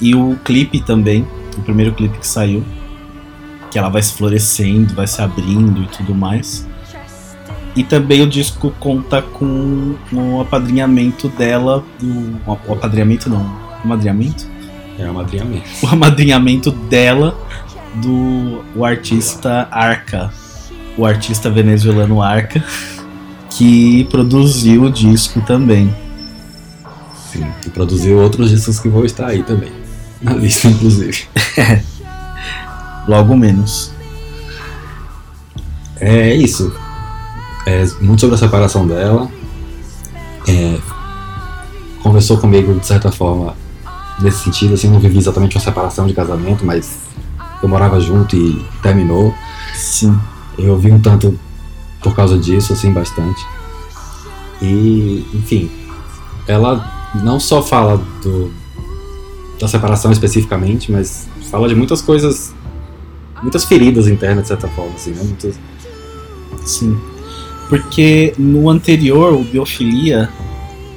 [0.00, 1.26] E o clipe também,
[1.58, 2.64] o primeiro clipe que saiu,
[3.74, 6.64] que ela vai se florescendo, vai se abrindo e tudo mais.
[7.74, 14.46] E também o disco conta com o apadrinhamento dela, do, o apadrinhamento não, o amadrinhamento?
[14.96, 15.68] é uma madrinhamento.
[15.82, 17.36] O amadrinhamento dela
[17.96, 20.32] do o artista Arca,
[20.96, 22.62] o artista venezuelano Arca,
[23.50, 25.92] que produziu o disco também.
[27.32, 29.72] Sim, e produziu outros discos que vão estar aí também.
[30.22, 31.24] Na lista, inclusive.
[33.06, 33.92] Logo menos.
[36.00, 36.72] É isso.
[37.66, 39.30] É muito sobre a separação dela.
[40.46, 40.78] É,
[42.02, 43.56] conversou comigo de certa forma
[44.20, 46.98] nesse sentido, assim, não vivi exatamente uma separação de casamento, mas
[47.62, 49.34] eu morava junto e terminou.
[49.74, 50.18] Sim.
[50.58, 51.38] Eu ouvi um tanto
[52.00, 53.44] por causa disso, assim, bastante.
[54.60, 55.70] E, enfim,
[56.46, 58.52] ela não só fala do,
[59.58, 62.54] da separação especificamente, mas fala de muitas coisas,
[63.44, 65.22] muitas feridas internas, de certa forma, assim, né?
[65.22, 65.58] Muitas,
[66.64, 66.98] Sim.
[67.68, 70.28] Porque no anterior, o Biofilia,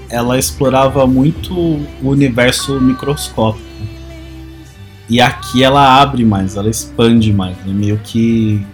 [0.10, 3.66] ela explorava muito o universo microscópico.
[5.10, 7.56] E aqui ela abre mais, ela expande mais.
[7.66, 8.66] É meio que.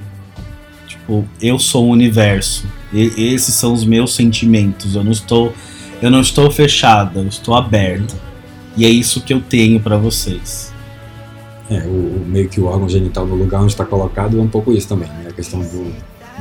[0.87, 2.65] Tipo, eu sou o universo.
[2.91, 4.95] E- esses são os meus sentimentos.
[4.95, 5.53] Eu não estou.
[6.01, 8.15] Eu não estou fechada, eu estou aberta.
[8.75, 10.72] E é isso que eu tenho pra vocês.
[11.75, 14.71] É, o, meio que o órgão genital no lugar onde está colocado é um pouco
[14.73, 15.25] isso também, né?
[15.29, 15.93] A questão do,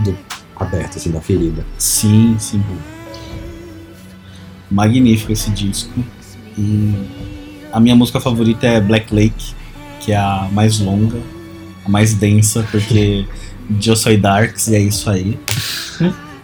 [0.04, 0.16] do
[0.56, 1.64] aberto, assim, da ferida.
[1.78, 2.62] Sim, sim.
[4.70, 5.90] Magnífico esse disco.
[6.56, 6.94] E
[7.72, 9.54] a minha música favorita é Black Lake,
[10.00, 11.18] que é a mais longa,
[11.84, 13.26] a mais densa, porque
[13.84, 15.38] Eu Soy Darks e é isso aí.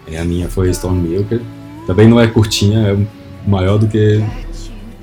[0.06, 1.40] É, a minha foi Storm Milker.
[1.86, 2.96] Também não é curtinha, é
[3.48, 4.22] maior do que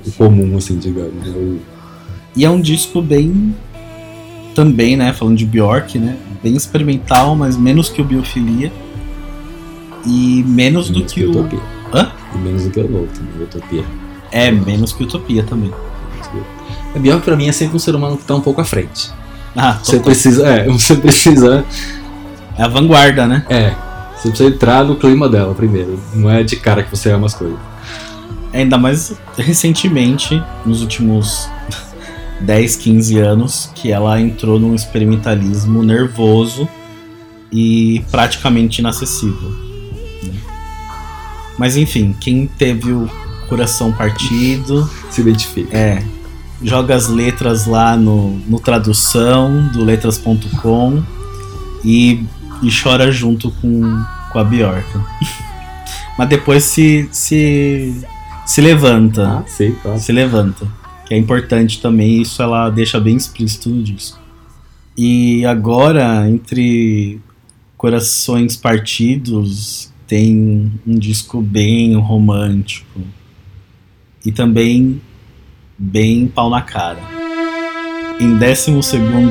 [0.06, 1.14] o comum, assim, digamos.
[1.26, 1.32] né?
[1.36, 1.60] O-
[2.36, 3.54] E é um disco bem.
[4.56, 5.12] Também, né?
[5.12, 6.16] Falando de Bjork, né?
[6.42, 8.72] Bem experimental, mas menos que o Biofilia.
[10.06, 11.30] E menos do menos que o.
[11.30, 11.60] Utopia.
[11.92, 12.10] Hã?
[12.34, 13.84] E menos do que o Louco também, Utopia.
[14.32, 15.70] É, menos que Utopia também.
[16.94, 19.10] A Bjork pra mim é sempre um ser humano que tá um pouco à frente.
[19.54, 21.64] Ah, Você precisa, é, você precisa,
[22.58, 23.44] é a vanguarda, né?
[23.50, 23.74] é,
[24.16, 26.00] você precisa entrar no clima dela primeiro.
[26.14, 27.58] Não é de cara que você ama as coisas.
[28.52, 31.48] Ainda mais recentemente, nos últimos
[32.40, 36.68] 10, 15 anos, que ela entrou num experimentalismo nervoso
[37.52, 39.50] e praticamente inacessível.
[40.22, 40.32] né?
[41.58, 43.08] Mas enfim, quem teve o
[43.48, 45.76] coração partido, Se identifica.
[45.76, 46.02] é,
[46.62, 51.02] joga as letras lá no, no tradução do letras.com
[51.84, 52.24] e,
[52.62, 54.86] e chora junto com, com a Bjork.
[56.18, 57.94] Mas depois se, se,
[58.46, 59.98] se levanta Ah, sim, claro.
[60.00, 60.66] se levanta.
[61.06, 64.20] Que é importante também, isso ela deixa bem explícito no disco.
[64.98, 67.20] E agora, entre
[67.76, 73.00] Corações Partidos, tem um disco bem romântico.
[74.24, 75.00] E também
[75.78, 77.25] bem pau na cara.
[78.18, 78.70] Em 12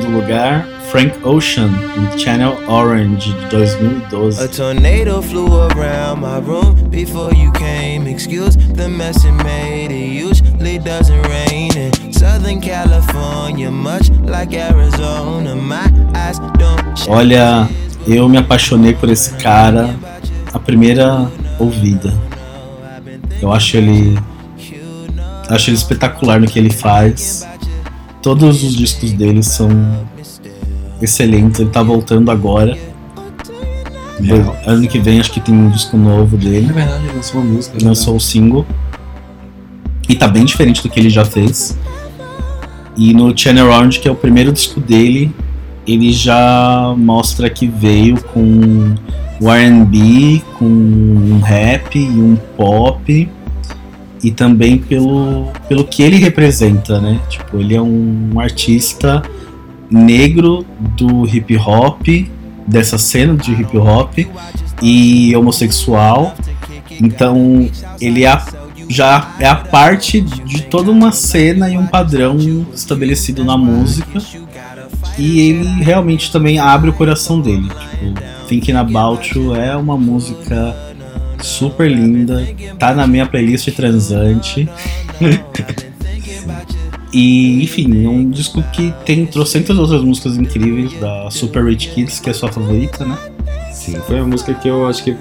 [0.06, 4.44] lugar, Frank Ocean, em Channel Orange, de 2012.
[4.44, 8.08] A tornado flew around my room before you came.
[8.08, 9.90] Excuse the mess it made.
[9.90, 15.56] It usually doesn't rain in Southern California, much like Arizona.
[15.56, 17.08] My eyes don't.
[17.08, 17.68] Olha,
[18.06, 19.96] eu me apaixonei por esse cara
[20.52, 22.14] a primeira ouvida.
[23.42, 24.16] Eu acho ele.
[25.48, 27.44] Acho ele espetacular no que ele faz.
[28.26, 29.68] Todos os discos dele são
[31.00, 31.60] excelentes.
[31.60, 32.76] Ele tá voltando agora.
[34.18, 34.56] Legal.
[34.66, 36.72] Ano que vem acho que tem um disco novo Na dele.
[36.72, 37.76] verdade, ele lançou uma música.
[37.76, 38.66] Ele lançou o single.
[40.08, 41.78] E tá bem diferente do que ele já fez.
[42.96, 45.32] E no Channel Orange, que é o primeiro disco dele,
[45.86, 48.92] ele já mostra que veio com
[49.40, 53.30] o R&B, com um rap e um pop.
[54.22, 57.20] E também pelo, pelo que ele representa, né?
[57.28, 59.22] Tipo, ele é um artista
[59.90, 60.64] negro
[60.96, 62.06] do hip hop,
[62.66, 64.18] dessa cena de hip hop,
[64.82, 66.34] e homossexual.
[67.00, 67.68] Então,
[68.00, 68.44] ele é a-
[68.88, 72.36] já é a parte de toda uma cena e um padrão
[72.74, 74.20] estabelecido na música.
[75.18, 77.68] E ele realmente também abre o coração dele.
[77.68, 80.74] Tipo, Thinking About You é uma música
[81.42, 82.46] super linda,
[82.78, 84.68] tá na minha playlist transante.
[87.12, 92.20] e, enfim, é um disco que tem trocentas outras músicas incríveis da Super Rich Kids,
[92.20, 93.16] que é sua favorita, né?
[93.72, 95.16] Sim, foi a música que eu acho que.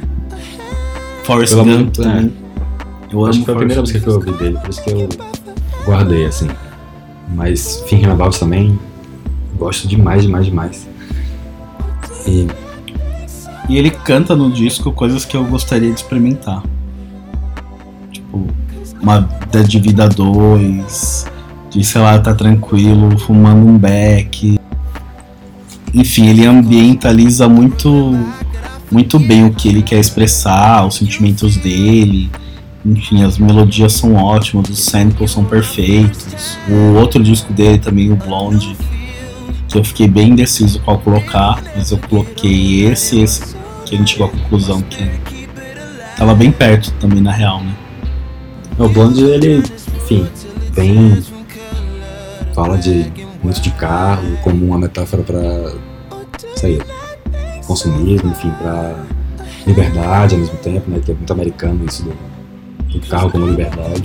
[1.23, 2.03] Forrest Gump é.
[2.03, 2.33] também.
[3.11, 5.09] Eu acho que foi a primeira música que eu ouvi dele, por isso que eu
[5.85, 6.47] guardei, assim.
[7.33, 8.77] Mas Thinking About também
[9.57, 10.87] gosto demais, demais, demais.
[12.27, 12.47] E
[13.67, 16.61] E ele canta no disco coisas que eu gostaria de experimentar.
[18.11, 18.47] Tipo,
[19.01, 19.27] uma
[19.67, 21.25] de vida a dois,
[21.69, 24.59] de, sei lá, tá tranquilo, fumando um beck.
[25.93, 28.17] Enfim, ele ambientaliza muito,
[28.91, 32.29] muito bem o que ele quer expressar, os sentimentos dele.
[32.85, 36.57] Enfim, as melodias são ótimas, os samples são perfeitos.
[36.69, 38.75] O outro disco dele também, o Blonde,
[39.67, 43.54] que eu fiquei bem indeciso qual colocar, mas eu coloquei esse esse,
[43.85, 45.47] que a gente chegou à conclusão que
[46.17, 47.73] tava bem perto também, na real, né?
[48.79, 49.63] o Blonde, ele,
[49.97, 50.27] enfim,
[50.75, 51.23] bem.
[52.53, 53.05] fala de
[53.43, 55.39] muito de carro, como uma metáfora pra.
[56.55, 56.81] sei,
[57.67, 58.95] consumismo, enfim, pra
[59.67, 60.99] liberdade ao mesmo tempo, né?
[61.03, 62.13] Que é muito americano isso do,
[62.99, 64.03] do carro como liberdade.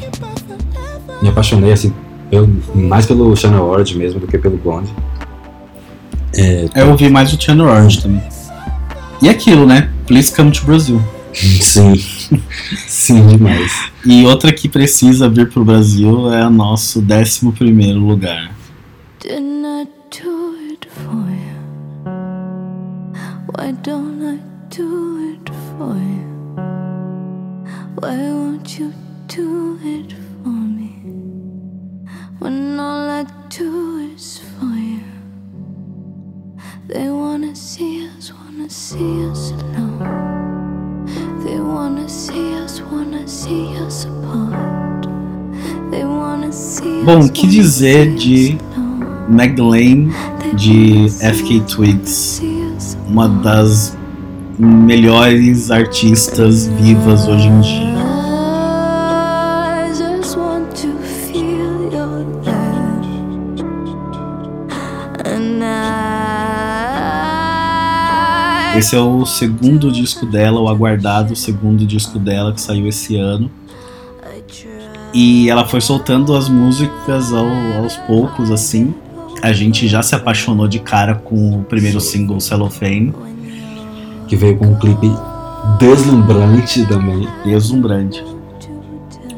[1.22, 1.92] Me apaixonei, assim,
[2.30, 4.92] pelo- mais pelo Channel Orange mesmo do que pelo Blonde.
[6.74, 8.22] Eu ouvi mais o Channel Orange também.
[9.22, 9.90] E aquilo, né?
[10.06, 11.02] Please come to Brazil.
[11.35, 11.94] Sim.
[12.88, 13.90] Sim, demais.
[14.04, 18.50] E outra que precisa vir pro Brasil é o nosso 11 primeiro lugar.
[19.20, 21.61] Didn't I do it for you?
[23.52, 24.38] Why don't I
[24.74, 26.30] do it for you?
[28.00, 28.92] Why won't you
[29.28, 30.94] do it for me?
[32.40, 35.04] When all I do is for you.
[36.88, 39.70] They wanna see us one alone.
[41.44, 45.09] They wanna see us, wanna see us apart.
[45.90, 48.61] They wanna see Bom, us, que wanna dizer see de us.
[49.29, 53.96] Magdalene They de wanna see FK us, Twigs, see us uma das
[54.59, 58.01] melhores artistas vivas hoje em dia.
[65.25, 65.89] And I.
[68.76, 73.50] Esse é o segundo disco dela, o aguardado segundo disco dela que saiu esse ano.
[75.12, 77.46] E ela foi soltando as músicas ao-
[77.83, 78.94] aos poucos, assim.
[79.42, 83.12] A gente já se apaixonou de cara com o primeiro single Cellophane,
[84.28, 85.11] Que veio com um clipe
[85.80, 87.26] deslumbrante também.
[87.44, 88.24] deslumbrante.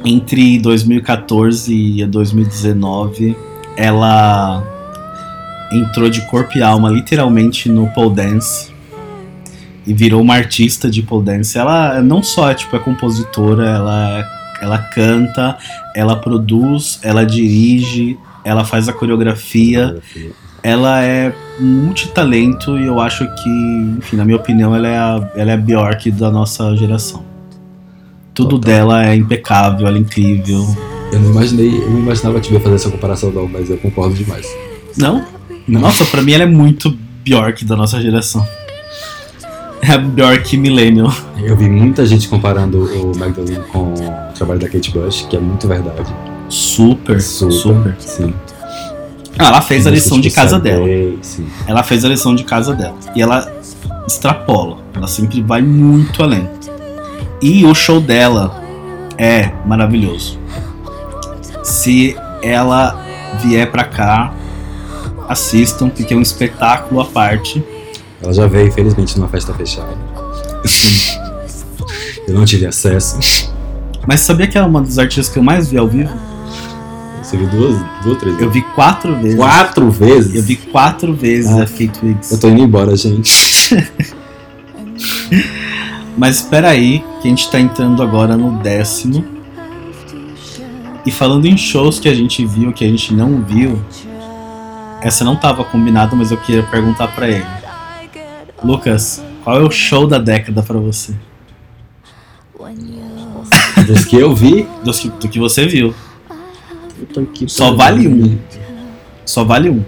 [0.04, 3.34] Entre 2014 e 2019,
[3.76, 4.62] ela
[5.72, 8.70] entrou de corpo e alma literalmente no pole dance
[9.86, 11.58] e virou uma artista de pole dance.
[11.58, 14.24] Ela não só é, tipo, é compositora, ela,
[14.60, 15.56] ela canta,
[15.94, 19.98] ela produz, ela dirige, ela faz a coreografia.
[20.62, 23.50] Ela é multitalento e eu acho que,
[23.98, 27.24] enfim, na minha opinião, ela é a, ela é a Bjork da nossa geração.
[28.32, 28.60] Tudo Total.
[28.60, 30.64] dela é impecável, ela é incrível.
[31.12, 34.14] Eu não imaginei, eu não imaginava te ver fazer essa comparação não, mas eu concordo
[34.14, 34.46] demais.
[34.96, 35.26] Não?
[35.66, 38.46] Nossa, pra mim ela é muito Bjork da nossa geração.
[39.84, 41.12] É a Bjork Millennial.
[41.42, 45.40] Eu vi muita gente comparando o Magdalene com o trabalho da Kate Bush, que é
[45.40, 46.14] muito verdade.
[46.48, 47.96] Super, super.
[47.98, 48.32] Sim.
[49.36, 50.86] Ah, ela fez a lição de casa dela.
[51.20, 51.46] Sim.
[51.66, 52.94] Ela fez a lição de casa dela.
[53.16, 53.52] E ela
[54.06, 54.78] extrapola.
[54.94, 56.48] Ela sempre vai muito além.
[57.40, 58.62] E o show dela
[59.18, 60.38] é maravilhoso.
[61.64, 63.04] Se ela
[63.42, 64.32] vier pra cá,
[65.28, 67.64] assistam, porque é um espetáculo à parte.
[68.22, 69.96] Ela já veio, infelizmente, numa festa fechada.
[72.28, 73.18] eu não tive acesso.
[74.06, 76.10] Mas sabia que é uma das artistas que eu mais vi ao vivo?
[77.22, 78.40] Você viu duas, duas três?
[78.40, 79.36] Eu vi quatro vezes.
[79.36, 80.34] Quatro vezes?
[80.34, 81.62] Eu vi quatro vezes Ah.
[81.62, 82.30] a FK Twigs.
[82.32, 83.32] Eu tô indo embora, gente.
[86.16, 89.24] Mas espera aí, que a gente tá entrando agora no décimo.
[91.06, 93.82] E falando em shows que a gente viu, que a gente não viu,
[95.00, 97.46] essa não tava combinada, mas eu queria perguntar pra ele.
[98.64, 101.14] Lucas, qual é o show da década pra você?
[103.86, 105.92] Dos que eu vi, Dos que, do que você viu.
[106.98, 108.38] eu tô aqui Só vale um.
[109.26, 109.84] Só vale um.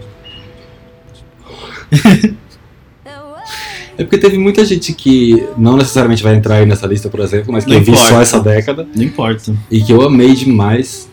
[3.97, 7.53] É porque teve muita gente que não necessariamente vai entrar aí nessa lista, por exemplo,
[7.53, 8.09] mas que Não eu vi importa.
[8.11, 9.55] só essa década Não importa.
[9.71, 11.09] e que eu amei demais.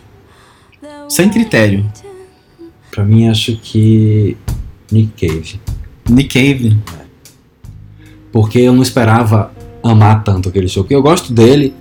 [1.08, 1.88] Sem critério.
[2.90, 4.36] Pra mim, acho que
[4.90, 5.60] Nick Cave.
[6.10, 6.76] Nick Cave.
[8.32, 10.82] Porque eu não esperava amar tanto aquele show.
[10.82, 11.74] Porque eu gosto dele,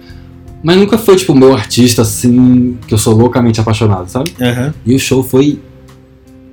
[0.62, 4.34] mas nunca foi tipo o meu artista assim, que eu sou loucamente apaixonado, sabe?
[4.40, 4.74] Aham.
[4.86, 5.60] E o show foi.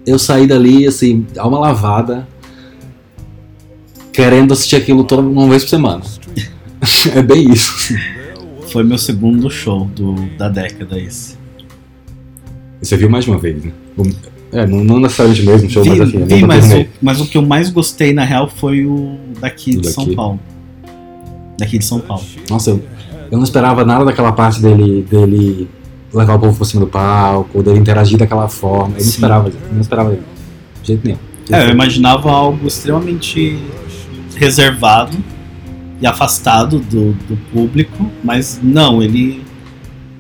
[0.06, 2.26] Eu saí dali, assim, alma lavada,
[4.12, 6.02] querendo assistir aquilo toda uma vez por semana.
[7.14, 7.94] é bem isso.
[8.72, 11.37] Foi meu segundo show do, da década esse.
[12.80, 13.72] Você viu mais uma vez, né?
[14.50, 17.37] É, não, não necessariamente mesmo show, vi, mas assim, vi, mas, o, mas o que
[17.37, 20.16] eu mais gostei na real foi o daqui de São daqui.
[20.16, 20.40] Paulo.
[21.58, 22.24] Daqui de São Paulo.
[22.48, 22.82] Nossa, eu,
[23.30, 25.68] eu não esperava nada daquela parte dele, dele
[26.12, 28.94] levar o povo por cima do palco, dele interagir daquela forma.
[28.94, 29.08] Eu não Sim.
[29.11, 31.18] esperava, eu não esperava de jeito nenhum.
[31.50, 33.58] É, eu imaginava algo extremamente
[34.34, 35.16] reservado
[36.00, 39.42] e afastado do, do público, mas não, ele.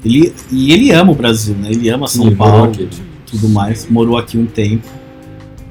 [0.04, 1.68] ele e ele ama o Brasil, né?
[1.70, 2.88] Ele ama São Sim, Paulo aqui.
[3.30, 4.86] Tudo mais, morou aqui um tempo.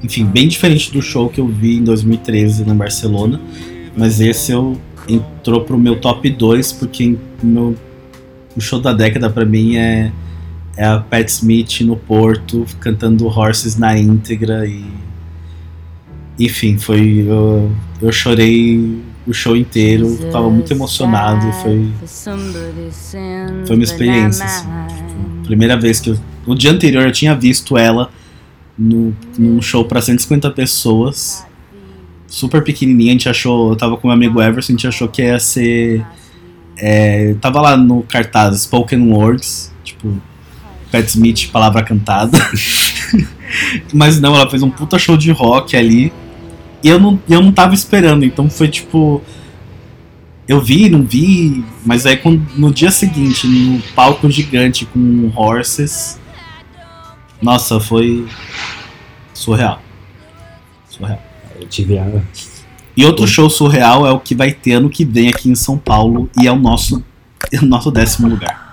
[0.02, 3.40] Enfim, bem diferente do show que eu vi em 2013 na Barcelona,
[3.96, 7.74] mas esse eu entrou pro meu top 2 porque o meu,
[8.56, 10.12] o show da década pra mim é
[10.78, 14.84] é a Pat Smith no Porto cantando Horses na íntegra e
[16.38, 21.90] enfim, foi eu, eu chorei o show inteiro, tava muito emocionado foi
[23.66, 24.68] foi uma experiência assim.
[24.88, 26.18] Tipo, primeira vez que eu,
[26.48, 28.10] o dia anterior eu tinha visto ela
[28.78, 31.44] no, num show pra 150 pessoas,
[32.26, 33.10] super pequenininha.
[33.10, 36.04] A gente achou, eu tava com meu amigo Everson, a gente achou que ia ser.
[36.76, 40.20] é, tava lá no cartaz Spoken Words, tipo,
[40.92, 42.38] Pat Smith, palavra cantada.
[43.92, 46.12] Mas não, ela fez um puta show de rock ali.
[46.82, 49.22] E eu não, eu não tava esperando, então foi tipo.
[50.46, 56.18] Eu vi, não vi, mas aí quando, no dia seguinte, no palco gigante com horses,
[57.40, 58.26] nossa, foi
[59.32, 59.80] surreal.
[60.88, 61.22] Surreal.
[61.60, 62.04] Eu tive a.
[62.96, 65.78] E outro show surreal é o que vai ter ano que vem aqui em São
[65.78, 67.04] Paulo e é o nosso,
[67.52, 68.72] é o nosso décimo lugar.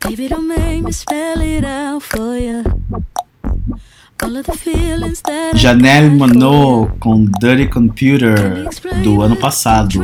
[0.00, 2.62] Baby, don't make me spell it out for you.
[5.54, 8.68] Janelle Monáe com Dirty Computer
[9.02, 10.00] do ano passado.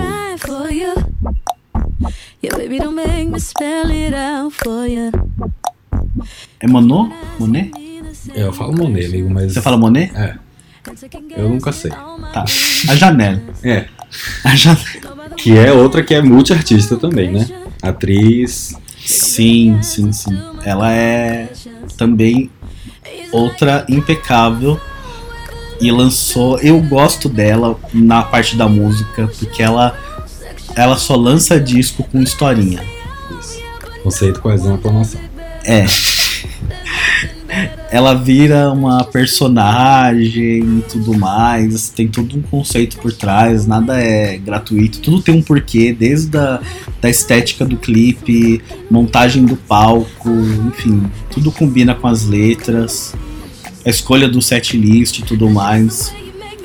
[6.60, 7.10] É Monô?
[7.38, 7.70] Monet?
[8.34, 9.52] Eu falo Monet, amigo, mas.
[9.52, 10.12] Você fala Monet?
[10.16, 10.36] É.
[11.36, 11.90] Eu nunca sei.
[11.90, 12.44] Tá.
[12.88, 13.42] A Janelle.
[13.64, 13.86] É.
[14.44, 15.00] A Janelle.
[15.36, 17.48] Que é outra que é multiartista também, né?
[17.82, 18.76] Atriz.
[19.04, 20.38] Sim, sim, sim.
[20.64, 21.48] Ela é
[21.96, 22.50] também
[23.32, 24.80] outra impecável
[25.80, 26.58] e lançou.
[26.60, 29.98] Eu gosto dela na parte da música porque ela
[30.74, 32.82] ela só lança disco com historinha.
[34.02, 35.20] Conceito, coesão, aclamação.
[35.64, 35.84] É.
[37.90, 44.38] Ela vira uma personagem e tudo mais, tem todo um conceito por trás, nada é
[44.38, 46.60] gratuito, tudo tem um porquê, desde a
[47.00, 50.30] da estética do clipe, montagem do palco,
[50.68, 53.14] enfim, tudo combina com as letras,
[53.84, 56.14] a escolha do set list e tudo mais.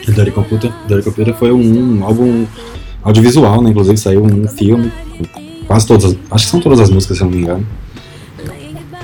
[0.07, 2.45] E Dirty Computer, Dirty Computer foi um, álbum
[3.03, 3.71] audiovisual, né?
[3.71, 4.89] Inclusive saiu um filme.
[5.65, 7.67] Quase todas, as- acho que são todas as músicas, se não me engano.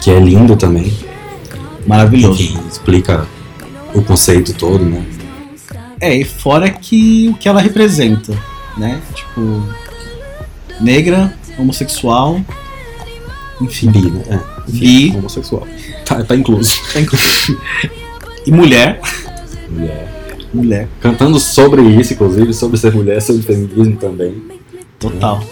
[0.02, 0.94] Que é lindo também.
[1.86, 2.38] Maravilhoso.
[2.38, 3.28] Que explica
[3.94, 5.04] o conceito todo, né?
[6.00, 8.34] É, e fora que o que ela representa,
[8.78, 9.02] né?
[9.14, 9.64] Tipo,
[10.82, 12.42] negra, homossexual,
[13.62, 14.24] enfim, Bi, né?
[14.30, 14.80] É, enfim,
[15.12, 15.18] Bi.
[15.18, 15.68] homossexual.
[16.06, 16.78] Tá, tá incluso.
[16.92, 17.58] tá incluso.
[18.46, 19.00] e mulher,
[19.70, 20.10] Mulher.
[20.54, 24.42] mulher, Cantando sobre isso, inclusive, sobre ser mulher, sobre feminismo também.
[25.00, 25.44] total.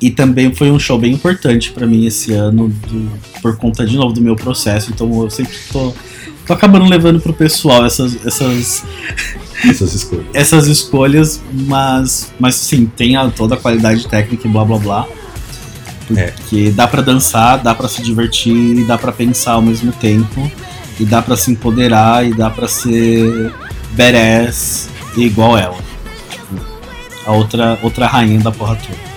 [0.00, 3.10] E também foi um show bem importante pra mim esse ano, do-
[3.42, 4.90] por conta de novo do meu processo.
[4.92, 5.92] Então eu sempre tô,
[6.46, 8.84] tô acabando levando pro pessoal essas, essas,
[9.64, 10.26] Essas escolhas.
[10.32, 15.06] essas escolhas, mas, mas sim, tem a- toda a qualidade técnica e blá blá blá.
[16.16, 16.28] É.
[16.30, 20.50] Porque dá pra dançar, dá pra se divertir, dá pra pensar ao mesmo tempo,
[21.00, 23.52] e dá pra se empoderar, e dá pra ser
[23.96, 25.76] badass igual ela.
[26.30, 26.64] Tipo,
[27.26, 29.07] a outra, outra rainha da porra toda.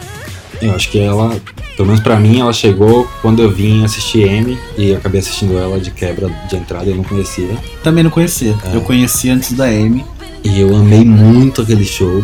[0.61, 1.35] Eu acho que ela,
[1.75, 5.57] pelo menos pra mim, ela chegou quando eu vim assistir M e eu acabei assistindo
[5.57, 7.57] ela de quebra de entrada, eu não conhecia.
[7.83, 8.55] Também não conhecia.
[8.65, 8.75] É.
[8.75, 10.05] Eu conheci antes da Amy.
[10.43, 12.23] E eu amei muito aquele show.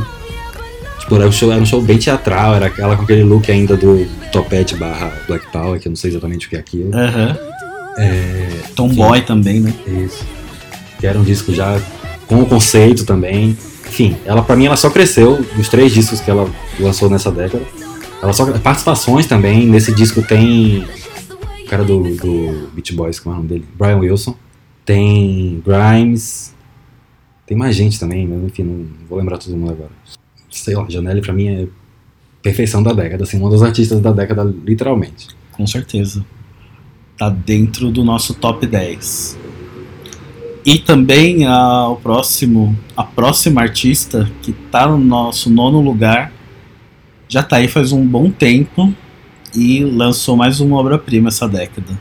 [0.99, 3.77] Tipo, era um show, era um show bem teatral, era aquela com aquele look ainda
[3.77, 6.91] do topete barra Black Power, que eu não sei exatamente o que é aquilo.
[7.97, 9.73] É, Tomboy também, né?
[9.87, 10.25] isso.
[10.99, 11.79] Que era um disco já
[12.27, 13.57] com o conceito também.
[13.87, 17.63] Enfim, ela pra mim ela só cresceu dos três discos que ela lançou nessa década.
[18.21, 19.67] Ela só participações também.
[19.67, 20.85] Nesse disco tem
[21.61, 23.65] o cara do, do Beach Boys, como é o nome dele?
[23.77, 24.35] Brian Wilson.
[24.85, 26.55] Tem Grimes.
[27.45, 29.91] Tem mais gente também, mas enfim, não vou lembrar todo mundo agora.
[30.49, 31.67] Sei lá, Janelle pra mim é
[32.41, 35.27] perfeição da década, assim, uma das artistas da década, literalmente.
[35.51, 36.25] Com certeza.
[37.17, 39.37] Tá dentro do nosso top 10.
[40.65, 46.31] E também a, o próximo, a próxima artista que tá no nosso nono lugar
[47.29, 48.93] já tá aí faz um bom tempo
[49.55, 51.99] e lançou mais uma obra-prima essa década.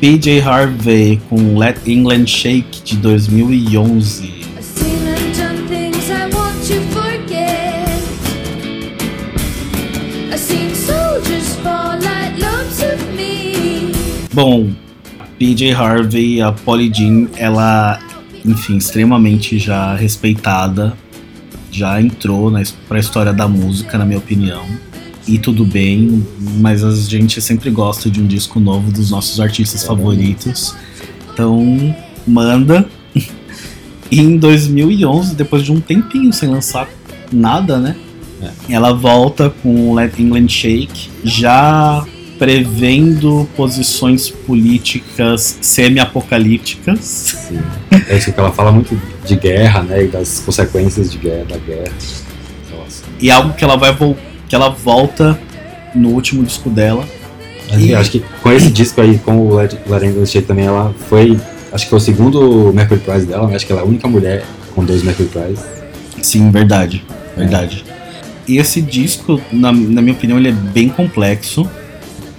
[0.00, 4.40] PJ Harvey com Let England Shake de 2011.
[4.56, 7.86] I've seen and done things I want to forget.
[10.32, 13.94] I've seen soldiers fall like lumps of meat.
[14.32, 14.70] Bom,
[15.40, 17.98] PJ Harvey, a Polly Jean, ela,
[18.44, 20.92] enfim, extremamente já respeitada,
[21.72, 24.62] já entrou na, pra história da música, na minha opinião.
[25.26, 26.26] E tudo bem,
[26.58, 30.76] mas a gente sempre gosta de um disco novo dos nossos artistas favoritos.
[31.32, 32.86] Então, manda.
[34.12, 36.88] E em 2011, depois de um tempinho sem lançar
[37.32, 37.94] nada, né?
[38.68, 42.04] Ela volta com Let England Shake, já
[42.40, 46.98] prevendo posições políticas semi-apocalípticas.
[47.00, 47.60] Sim.
[48.08, 50.04] É isso que ela fala muito de guerra, né?
[50.04, 51.92] E das consequências de guerra, da guerra.
[52.74, 53.02] Nossa.
[53.20, 53.94] E algo que ela vai
[54.48, 55.38] que ela volta
[55.94, 57.06] no último disco dela.
[57.76, 61.38] E- acho que com esse disco aí, com o England Shake também, ela foi.
[61.70, 63.54] Acho que foi o segundo Mercury Prize dela, né?
[63.56, 65.62] Acho que ela é a única mulher com dois Mercury Prize.
[66.22, 67.04] Sim, verdade.
[67.36, 67.84] Verdade.
[68.48, 71.68] E esse disco, na, na minha opinião, ele é bem complexo.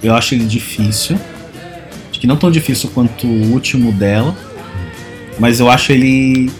[0.02, 1.18] Eu acho ele difícil.
[2.10, 4.36] Acho que não tão difícil quanto o último dela.
[5.38, 6.50] Mas eu acho ele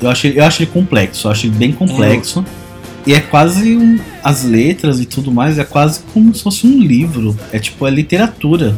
[0.00, 2.44] Eu acho, eu acho ele complexo, eu acho ele bem complexo.
[3.06, 6.80] E é quase um, as letras e tudo mais, é quase como se fosse um
[6.80, 7.36] livro.
[7.52, 8.76] É tipo, é literatura.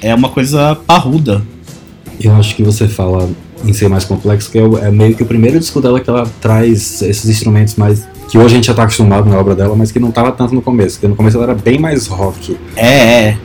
[0.00, 1.42] É uma coisa parruda.
[2.20, 3.28] Eu acho que você fala
[3.64, 6.08] em ser mais complexo, que é, o- é meio que o primeiro disco dela que
[6.08, 8.06] ela traz esses instrumentos mais.
[8.30, 10.54] que hoje a gente já tá acostumado na obra dela, mas que não tava tanto
[10.54, 10.94] no começo.
[10.96, 12.56] Porque no começo ela era bem mais rock.
[12.76, 12.86] É,
[13.30, 13.38] é.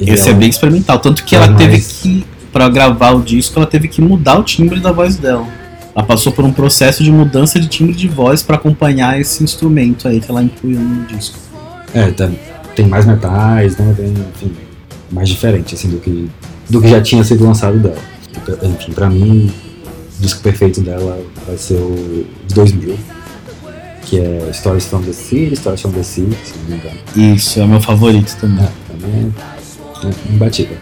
[0.00, 0.98] E Esse é ela- bem experimental.
[0.98, 4.38] Tanto que É ela teve mais- que, pra gravar o disco, ela teve que mudar
[4.38, 5.46] o timbre da voz dela.
[5.94, 10.06] Ela passou por um processo de mudança de timbre de voz pra acompanhar esse instrumento
[10.08, 11.38] aí que ela incluiu no disco.
[11.94, 12.28] É, tá-
[12.74, 13.94] tem mais metais, né?
[13.96, 14.52] Tem, enfim,
[15.12, 16.28] mais diferente, assim, do que,
[16.68, 17.98] do que já tinha sido lançado dela.
[18.42, 19.52] Então, Enfim, pra mim,
[20.18, 22.98] o disco perfeito dela vai ser o de 2000,
[24.02, 27.34] que é Stories from the Sea, Stories from the Sea, se não me engano.
[27.34, 28.64] Isso, é o meu favorito também.
[28.64, 29.34] É, também
[30.04, 30.76] é imbatível.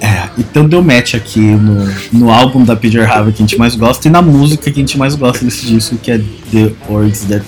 [0.00, 3.76] É, então deu match aqui no, no álbum da Peter Harvey que a gente mais
[3.76, 7.24] gosta e na música que a gente mais gosta desse disco, que é The Words
[7.26, 7.44] That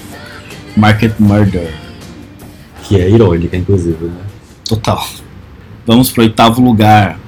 [0.76, 1.74] Market Murder.
[2.84, 4.20] Que é irônica, inclusive, né?
[4.64, 5.04] Total.
[5.84, 7.18] Vamos pro oitavo lugar.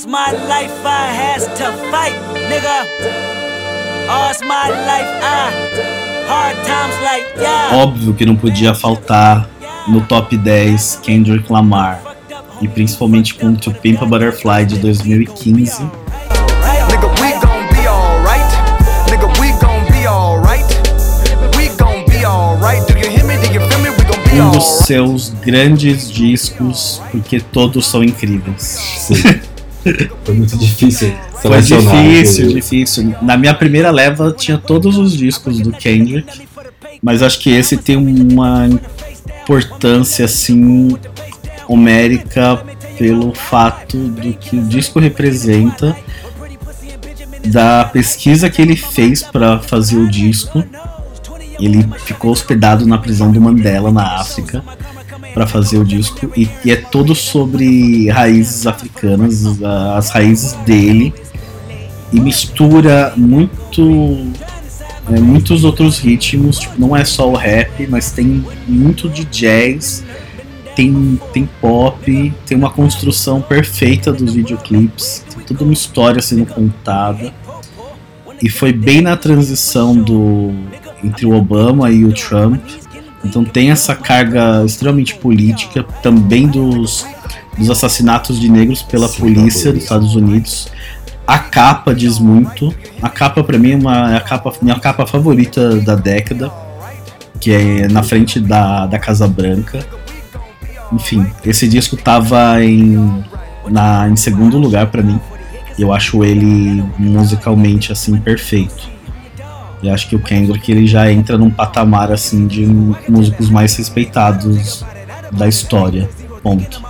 [0.00, 2.14] All's my life I has to fight,
[2.48, 2.86] nigga.
[4.08, 5.52] All's my life I
[6.26, 7.74] hard times like yeah.
[7.74, 9.46] Óbvio que não podia faltar
[9.86, 12.00] no top 10 Kendrick Lamar.
[12.62, 15.82] E principalmente com To Pimp a Butterfly de 2015.
[15.82, 18.50] Nigga, we gon' be alright.
[19.10, 20.64] Nigga, we gon' be alright.
[21.58, 22.86] We gon' be alright.
[22.86, 23.36] Do you hear me?
[23.36, 23.90] Do you feel me?
[23.90, 28.62] We gon' be Um dos seus grandes discos, porque todos são incríveis.
[28.62, 29.40] Sim.
[30.24, 33.14] Foi muito difícil Foi difícil, difícil.
[33.22, 36.46] Na minha primeira leva tinha todos os discos do Kendrick,
[37.02, 38.68] mas acho que esse tem uma
[39.42, 40.96] importância assim
[41.66, 42.62] homérica
[42.98, 45.96] pelo fato do que o disco representa,
[47.46, 50.62] da pesquisa que ele fez para fazer o disco.
[51.58, 54.62] Ele ficou hospedado na prisão do Mandela na África
[55.32, 59.62] para fazer o disco e, e é todo sobre raízes africanas,
[59.96, 61.14] as raízes dele
[62.12, 64.32] e mistura muito
[65.10, 70.04] é, muitos outros ritmos, tipo, não é só o rap, mas tem muito de jazz,
[70.76, 77.32] tem, tem pop, tem uma construção perfeita dos videoclipes, tem toda uma história sendo contada.
[78.42, 80.52] E foi bem na transição do
[81.02, 82.62] entre o Obama e o Trump.
[83.24, 87.06] Então tem essa carga extremamente política, também dos,
[87.56, 90.68] dos assassinatos de negros pela polícia pela dos Estados Unidos.
[91.26, 92.74] A capa diz muito.
[93.00, 96.50] A capa pra mim é uma, é a capa, minha capa favorita da década,
[97.40, 99.84] que é na frente da, da Casa Branca.
[100.92, 103.22] Enfim, esse disco tava em,
[103.68, 105.20] na, em segundo lugar pra mim.
[105.78, 108.90] Eu acho ele musicalmente assim perfeito.
[109.82, 112.66] E acho que o Kendrick ele já entra num patamar assim de
[113.08, 114.84] músicos mais respeitados
[115.32, 116.08] da história.
[116.42, 116.82] Ponto.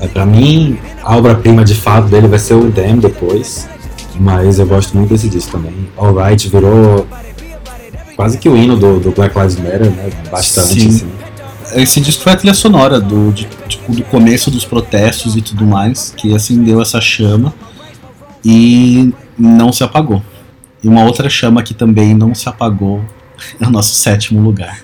[0.00, 3.68] É, pra mim, a obra-prima de fato dele vai ser o Damn depois.
[4.18, 5.72] Mas eu gosto muito desse disco também.
[5.96, 7.06] Alright virou
[8.16, 10.10] quase que o hino do, do Black Lives Matter, né?
[10.30, 10.88] Bastante, Sim.
[10.88, 11.10] assim.
[11.74, 15.64] Esse disco foi a trilha sonora do, de- tipo, do começo dos protestos e tudo
[15.64, 17.54] mais, que acendeu essa chama
[18.44, 20.22] e não se apagou.
[20.82, 23.04] E uma outra chama que também não se apagou
[23.60, 24.82] é o nosso sétimo lugar.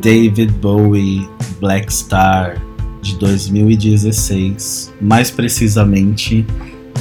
[0.00, 1.28] David Bowie
[1.60, 2.62] Black Star
[3.02, 6.46] de 2016, mais precisamente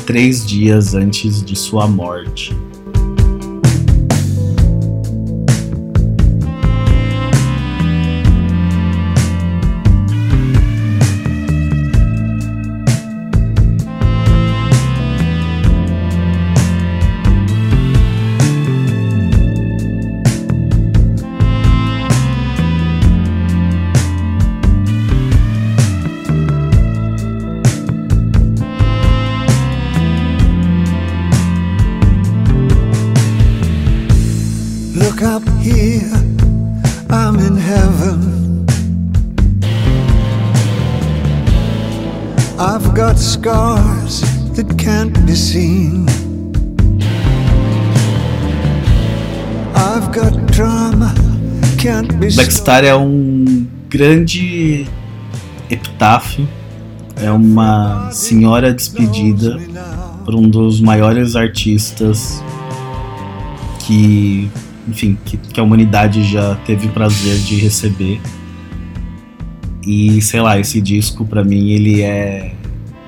[0.08, 2.56] três dias antes de sua morte.
[52.68, 54.86] Star é um grande
[55.70, 56.46] epitáfio
[57.16, 59.58] é uma senhora despedida
[60.26, 62.44] por um dos maiores artistas
[63.80, 64.50] que,
[64.86, 68.20] enfim, que, que a humanidade já teve o prazer de receber.
[69.88, 72.54] E sei lá, esse disco pra mim ele é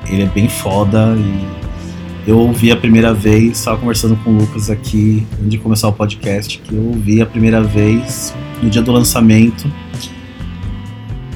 [0.08, 4.70] ele é bem foda e eu ouvi a primeira vez, estava conversando com o Lucas
[4.70, 8.92] aqui antes de começar o podcast, que eu ouvi a primeira vez no dia do
[8.92, 9.72] lançamento.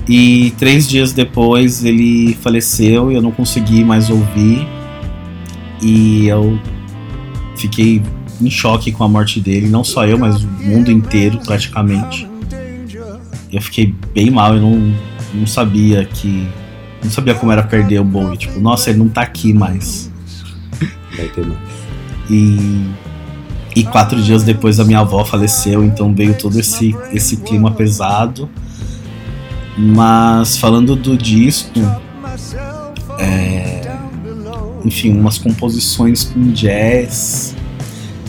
[0.08, 4.68] E três dias depois ele faleceu e eu não consegui mais ouvir.
[5.82, 6.60] E eu
[7.56, 8.02] fiquei
[8.42, 12.28] em choque com a morte dele, não só eu, mas o mundo inteiro praticamente.
[13.52, 14.94] Eu fiquei bem mal, eu não,
[15.34, 16.48] não sabia que.
[17.04, 18.38] Não sabia como era perder o Bowie.
[18.38, 20.12] Tipo, nossa, ele não tá aqui mais.
[21.16, 21.60] Vai ter mais.
[22.30, 22.86] E,
[23.76, 28.50] e quatro dias depois a minha avó faleceu, então veio todo esse, esse clima pesado.
[29.78, 31.80] Mas falando do disco,
[33.20, 33.82] é,
[34.86, 37.56] enfim, umas composições com jazz,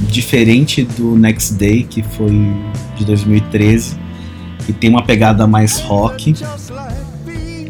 [0.08, 2.30] diferente do Next Day, que foi
[2.96, 3.96] de 2013,
[4.64, 6.34] que tem uma pegada mais rock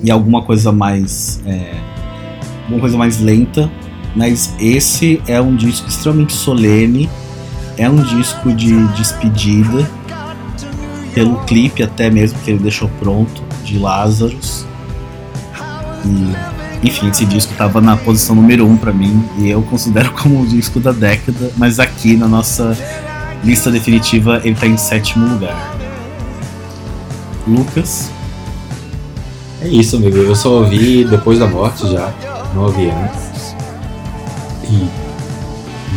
[0.03, 1.43] e alguma coisa mais.
[1.45, 1.75] É,
[2.65, 3.71] alguma coisa mais lenta
[4.15, 7.11] mas esse é um disco extremamente solene,
[7.77, 9.89] é um disco de despedida,
[11.15, 14.67] pelo clipe até mesmo que ele deixou pronto, de Lazarus.
[16.05, 20.13] E, enfim, esse disco estava na posição número 1 um para mim, e eu considero
[20.21, 22.77] como o disco da década, mas aqui na nossa
[23.43, 25.75] lista definitiva ele está em sétimo lugar.
[27.47, 28.11] Lucas?
[29.61, 30.17] É isso, amigo.
[30.17, 32.13] Eu só ouvi depois da morte já,
[32.55, 33.55] não ouvi antes.
[34.71, 35.04] E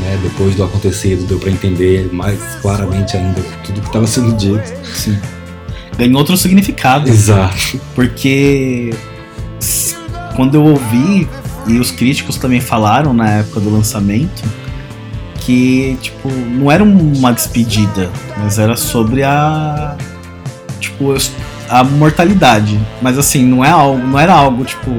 [0.08, 4.74] né, depois do acontecido deu para entender mais claramente ainda tudo que estava sendo dito.
[4.96, 5.18] Sim.
[5.98, 7.10] Ganhou outro significado.
[7.10, 7.80] Exato.
[7.94, 8.94] Porque
[10.36, 11.28] quando eu ouvi,
[11.68, 14.44] e os críticos também falaram na época do lançamento,
[15.40, 19.98] que, tipo, não era uma despedida, mas era sobre a.
[20.80, 21.16] Tipo,
[21.70, 22.80] a mortalidade.
[23.02, 23.98] Mas assim, não é algo.
[23.98, 24.92] Não era algo, tipo.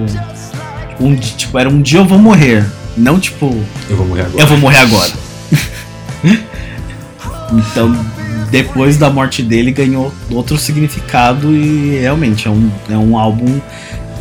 [1.00, 2.66] Um, tipo, era um dia eu vou morrer.
[2.99, 3.55] Não tipo.
[3.88, 4.42] Eu vou morrer agora.
[4.42, 5.12] Eu vou morrer agora.
[7.53, 8.07] então,
[8.51, 13.61] depois da morte dele, ganhou outro significado e realmente é um, é um álbum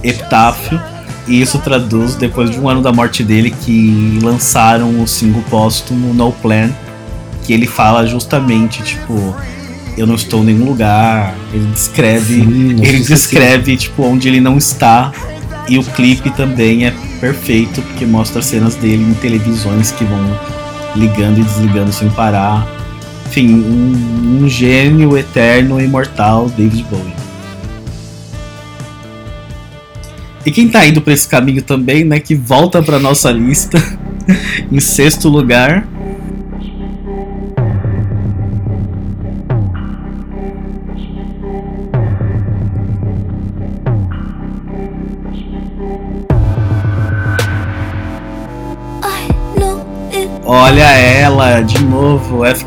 [0.04, 0.80] epitáfio.
[1.28, 6.14] E isso traduz depois de um ano da morte dele que lançaram o single póstumo
[6.14, 6.70] No Plan,
[7.44, 9.36] que ele fala justamente, tipo,
[9.98, 11.36] eu não estou em nenhum lugar.
[11.52, 13.08] Ele descreve, Sim, ele esqueci.
[13.08, 15.12] descreve tipo onde ele não está.
[15.70, 20.40] E o clipe também é perfeito porque mostra cenas dele em televisões que vão
[20.96, 22.66] ligando e desligando sem parar.
[23.28, 27.14] Enfim, um, um gênio eterno e imortal, David Bowie.
[30.46, 33.78] E quem tá indo pra esse caminho também, né, que volta pra nossa lista
[34.72, 35.86] em sexto lugar,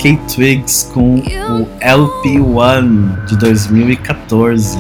[0.01, 4.79] FK Twigs com o LP1 de 2014.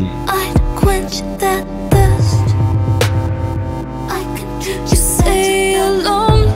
[0.81, 2.41] quench that thirst.
[4.09, 6.49] I can just say you're lonely.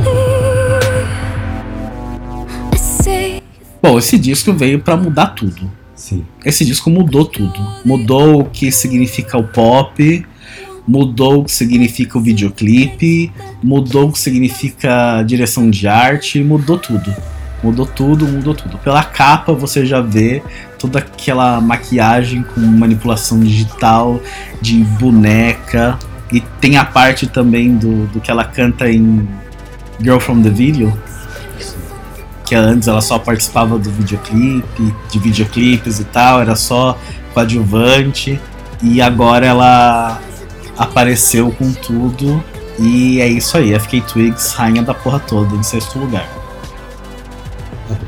[2.73, 3.43] I say
[3.83, 5.71] Bom, esse disco veio pra mudar tudo.
[5.95, 6.25] Sim.
[6.43, 7.61] Esse disco mudou tudo.
[7.85, 10.27] Mudou o que significa o pop,
[10.89, 13.31] mudou o que significa o videoclipe,
[13.63, 17.15] mudou o que significa a direção de arte, mudou tudo.
[17.65, 18.77] Mudou tudo, mudou tudo.
[18.77, 20.43] Pela capa você já vê
[20.79, 24.21] toda aquela maquiagem com manipulação digital,
[24.61, 25.99] de boneca.
[26.31, 29.27] E tem a parte também do, do que ela canta em
[29.99, 30.93] Girl from the Video.
[32.45, 36.99] Que antes ela só participava do videoclipe, de videoclipes e tal, era só
[37.33, 38.39] coadjuvante.
[38.83, 40.21] E agora ela
[40.77, 42.45] apareceu com tudo.
[42.79, 46.44] E é isso aí, FK Twigs, rainha da porra toda, em sexto lugar.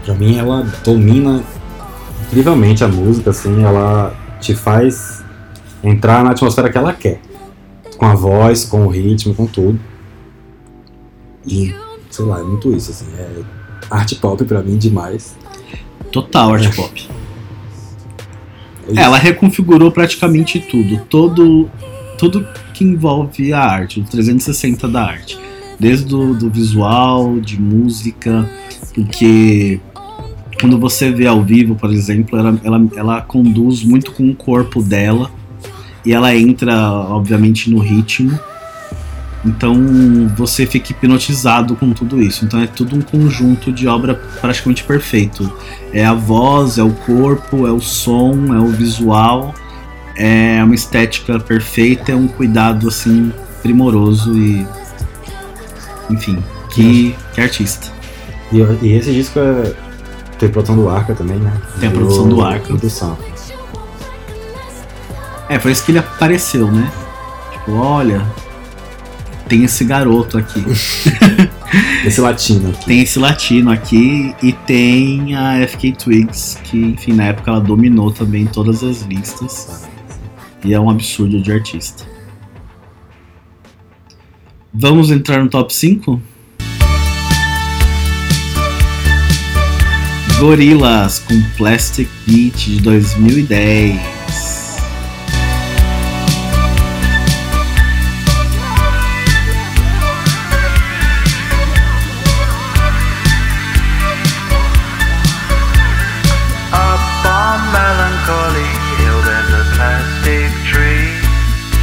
[0.04, 1.42] Pra mim, ela domina
[2.26, 5.24] incrivelmente a música, assim, ela te faz
[5.82, 7.20] entrar na atmosfera que ela quer.
[7.96, 9.78] Com a voz, com o ritmo, com tudo.
[11.46, 11.74] E,
[12.10, 13.06] sei lá, é muito isso, assim.
[13.18, 13.42] É
[13.90, 15.36] arte pop pra mim demais.
[16.10, 17.08] Total art pop.
[18.88, 19.00] É.
[19.00, 21.68] Ela reconfigurou praticamente tudo, todo
[22.16, 25.38] tudo que envolve a arte, o 360 da arte.
[25.78, 28.48] Desde do, do visual, de música,
[28.94, 29.80] porque
[30.60, 34.82] quando você vê ao vivo, por exemplo, ela, ela, ela conduz muito com o corpo
[34.82, 35.30] dela
[36.04, 38.38] e ela entra, obviamente, no ritmo,
[39.44, 39.74] Então
[40.36, 42.44] você fica hipnotizado com tudo isso.
[42.44, 45.52] Então é tudo um conjunto de obra praticamente perfeito.
[45.92, 49.54] É a voz, é o corpo, é o som, é o visual,
[50.16, 53.32] é uma estética perfeita, é um cuidado assim
[53.62, 54.66] primoroso e
[56.10, 56.38] enfim,
[56.70, 57.95] que, que artista.
[58.52, 59.74] E, e esse disco é,
[60.38, 61.52] tem produção do Arca também, né?
[61.80, 62.66] Tem a produção do Arca.
[62.66, 63.16] Produção.
[65.48, 66.90] É, foi isso que ele apareceu, né?
[67.52, 68.26] Tipo, olha,
[69.48, 70.64] tem esse garoto aqui.
[72.04, 72.84] esse latino aqui.
[72.84, 78.10] Tem esse latino aqui e tem a FK Twigs, que, enfim, na época ela dominou
[78.10, 79.88] também todas as listas.
[80.64, 82.04] E é um absurdo de artista.
[84.74, 86.20] Vamos entrar no top 5?
[90.38, 94.00] Gorilas com Plastic Beach de 2010.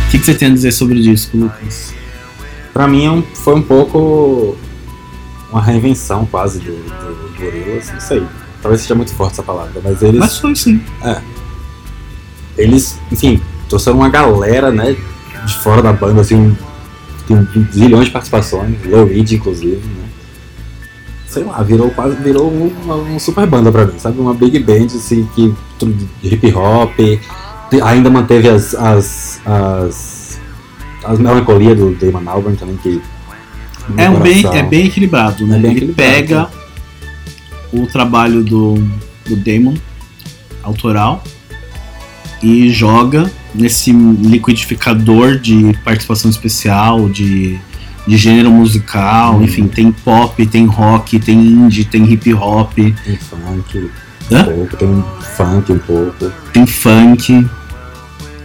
[0.08, 1.94] O que, você tem a dizer sobre o disco, Lucas?
[2.72, 4.56] Pra mim é um- foi um pouco
[5.54, 8.26] uma reinvenção quase do, do Gorillaz, não sei.
[8.62, 10.20] Talvez seja muito forte essa palavra, mas eles.
[10.20, 10.82] Mas foi sim.
[11.04, 11.22] É.
[12.58, 14.96] Eles, enfim, trouxeram uma galera, né,
[15.46, 16.56] de fora da banda, assim,
[17.28, 20.04] tem zilhões de participações, Low Reed, inclusive, né.
[21.28, 24.20] Sei lá, virou quase, virou uma, uma super banda pra mim, sabe?
[24.20, 25.54] Uma big band, assim, que
[26.22, 26.94] hip hop,
[27.84, 30.40] ainda manteve as, as, as,
[31.04, 33.02] as melancolia do Damon Albarn também, que...
[33.98, 35.58] É, um bem, é bem equilibrado, né?
[35.58, 36.50] É bem Ele equilibrado, pega
[37.72, 38.76] o trabalho do,
[39.28, 39.74] do Damon,
[40.62, 41.24] autoral,
[42.42, 47.58] e joga nesse liquidificador de participação especial, de,
[48.08, 49.44] de gênero musical, Uhum.
[49.44, 53.90] enfim, tem pop, tem rock, tem indie, tem hip hop, Tem funk,
[54.32, 54.44] Hã?
[54.46, 55.04] pouco, tem
[55.36, 56.32] funk um pouco.
[56.54, 57.48] tem funk.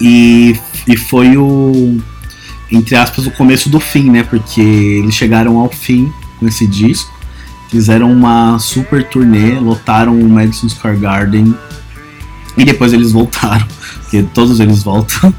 [0.01, 1.99] E, e foi o,
[2.70, 4.22] entre aspas, o começo do fim, né?
[4.22, 7.12] Porque eles chegaram ao fim com esse disco.
[7.70, 11.54] Fizeram uma super turnê, lotaram o Madison Square Garden.
[12.56, 13.66] E depois eles voltaram.
[14.02, 15.32] Porque todos eles voltam.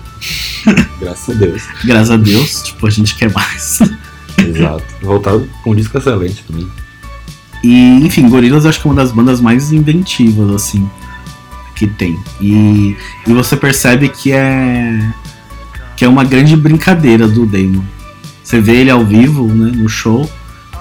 [1.00, 1.64] Graças a Deus.
[1.84, 2.62] Graças a Deus.
[2.64, 3.80] Tipo, a gente quer mais.
[4.38, 4.84] Exato.
[5.02, 6.70] Voltaram com um disco excelente mim.
[7.64, 10.90] E, enfim, Gorillaz eu acho que é uma das bandas mais inventivas, assim,
[11.76, 12.18] que tem.
[12.40, 12.96] E,
[13.28, 15.14] e você percebe que é
[16.00, 17.84] que é uma grande brincadeira do Damon.
[18.42, 20.32] Você vê ele ao vivo, né, no show,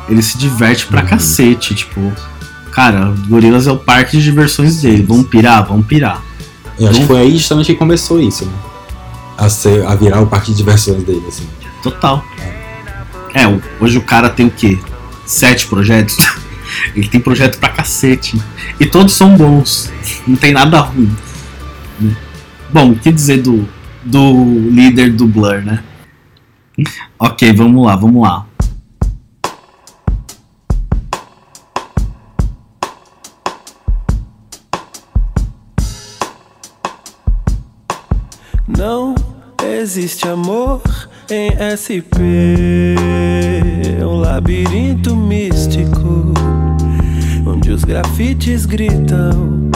[0.09, 2.13] ele se diverte pra cacete, tipo,
[2.71, 6.23] cara, Gorillaz é o parque de diversões dele, vamos pirar, vamos pirar.
[6.79, 8.53] Eu acho Não- que foi aí justamente que começou isso, né?
[9.37, 11.49] A, ser, a virar o parque de diversões dele, assim.
[11.83, 12.25] Total.
[13.35, 13.43] É,
[13.81, 14.79] hoje o cara tem o quê?
[15.27, 16.17] Sete projetos?
[16.95, 18.41] Ele tem projeto pra cacete.
[18.79, 19.91] E todos são bons.
[20.29, 21.11] Não tem nada ruim.
[22.73, 23.69] Bom, o que dizer do,
[24.05, 25.83] do líder do Blur, né?
[27.19, 28.47] Ok, vamos lá, vamos lá.
[38.67, 39.15] Não
[39.63, 40.81] existe amor
[41.29, 42.95] em SP.
[43.99, 46.33] É um labirinto místico
[47.45, 49.69] onde os grafites gritam.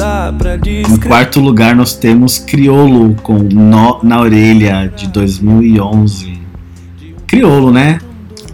[0.00, 1.08] Dá pra Em descrever.
[1.08, 6.40] quarto lugar nós temos Criolo com Nó na Orelha de 2011.
[7.26, 7.98] Criolo, né?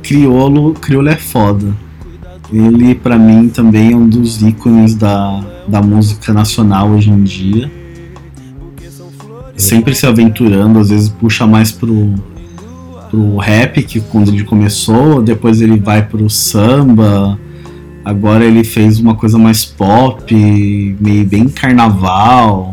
[0.02, 1.72] Criolo, Criolo é foda.
[2.52, 7.70] Ele pra mim também é um dos ícones da, da música nacional hoje em dia.
[9.56, 12.14] Sempre se aventurando, às vezes puxa mais pro,
[13.08, 17.38] pro rap, que quando ele começou, depois ele vai pro samba.
[18.06, 20.32] Agora ele fez uma coisa mais pop,
[21.00, 22.70] meio bem carnaval.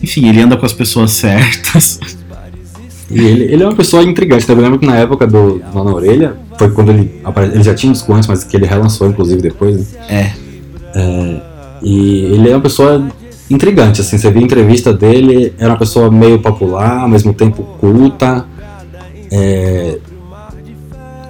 [0.00, 1.98] Enfim, ele anda com as pessoas certas.
[3.10, 4.48] E ele, ele é uma pessoa intrigante.
[4.48, 7.74] Eu lembro que na época do, Nó na Orelha, foi quando ele apare- Ele já
[7.74, 10.00] tinha um disco antes, mas que ele relançou, inclusive, depois, né?
[10.08, 10.32] É.
[10.94, 11.40] É,
[11.82, 13.04] E ele é uma pessoa
[13.50, 14.18] intrigante, assim.
[14.18, 18.46] Você vê a entrevista dele, era uma pessoa meio popular, ao mesmo tempo culta.
[19.32, 19.98] é,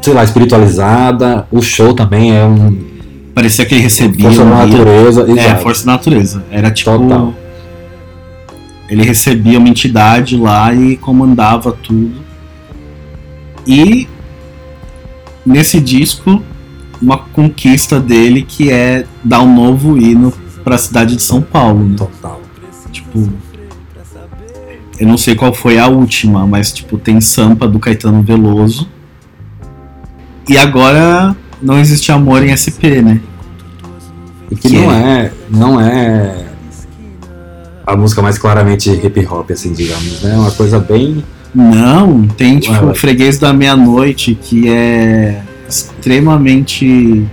[0.03, 1.47] sei lá, espiritualizada.
[1.51, 2.89] O show também é um.
[3.35, 4.26] Parecia que ele recebia.
[4.26, 5.62] Força da natureza, É, exato.
[5.62, 6.45] força da natureza.
[6.51, 6.91] Era tipo.
[6.91, 7.35] Total.
[8.89, 12.12] Ele recebia uma entidade lá e comandava tudo.
[13.66, 14.09] E
[15.47, 16.43] nesse disco,
[17.01, 20.33] uma conquista dele que é dar um novo hino
[20.64, 21.89] pra cidade de São Paulo.
[21.89, 21.95] Né?
[21.97, 22.41] Total.
[22.91, 23.28] Tipo.
[24.99, 28.87] Eu não sei qual foi a última, mas tipo, tem Sampa do Caetano Veloso.
[30.49, 33.20] E agora não existe amor em SP, né?
[34.50, 35.32] E que, não é- é.
[35.50, 36.46] Não é
[37.86, 40.32] a música mais claramente hip hop, assim, digamos, né?
[40.34, 41.24] É uma coisa bem.
[41.52, 42.92] Não, tem tipo Ué, ué.
[42.92, 47.26] o Freguês da Meia-Noite, que é extremamente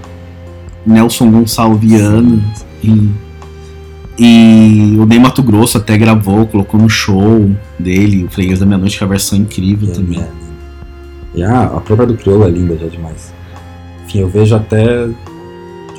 [0.86, 2.44] Nelson Gonçalviano.
[2.84, 3.12] E,
[4.18, 8.98] e o Ney Mato Grosso até gravou, colocou no show dele, o Freguês da Meia-Noite,
[8.98, 10.24] que é a versão incrível também.
[11.36, 13.32] E a, a própria do Criolo é linda já demais.
[14.08, 15.10] Enfim, eu vejo até.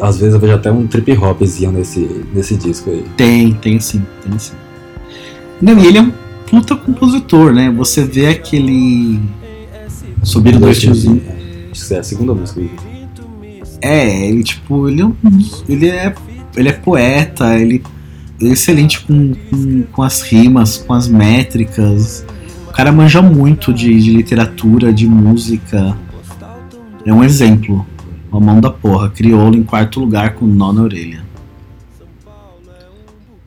[0.01, 3.05] Às vezes eu vejo até um trip hopzinho nesse, nesse disco aí.
[3.17, 4.55] Tem, tem sim, tem sim.
[5.61, 6.13] Não, e ele é um
[6.49, 7.71] puta compositor, né?
[7.77, 9.21] Você vê aquele.
[10.23, 11.23] Subir dois tiozinhos.
[11.71, 12.61] Acho que é a segunda música.
[13.81, 15.15] É, ele tipo, ele é, um-
[15.69, 16.15] ele é,
[16.57, 17.83] ele é poeta, ele
[18.41, 22.25] é excelente com, com, com as rimas, com as métricas.
[22.69, 25.97] O cara manja muito de, de literatura, de música.
[27.05, 27.87] É um exemplo.
[28.31, 29.11] Uma mão da porra.
[29.11, 31.27] Crioulo em quarto lugar com nó na orelha.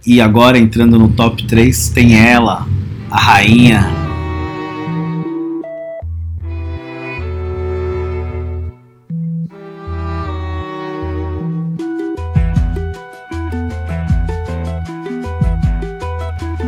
[0.06, 2.68] E agora entrando no top 3 tem ela,
[3.10, 3.88] a rainha.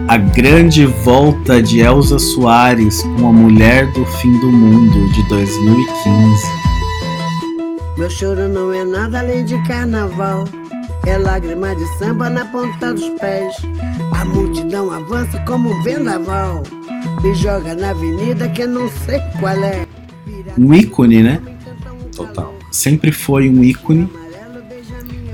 [0.08, 6.73] A grande volta de Elza Soares com a Mulher do Fim do Mundo de 2015.
[7.98, 10.46] Meu choro não é nada além de carnaval.
[11.06, 13.56] É lágrima de samba na ponta dos pés.
[14.20, 16.64] A multidão avança como um vendaval.
[17.22, 19.86] Me joga na avenida que eu não sei qual é.
[20.58, 21.40] Um ícone, né?
[22.16, 22.54] Total.
[22.72, 24.10] Sempre foi um ícone.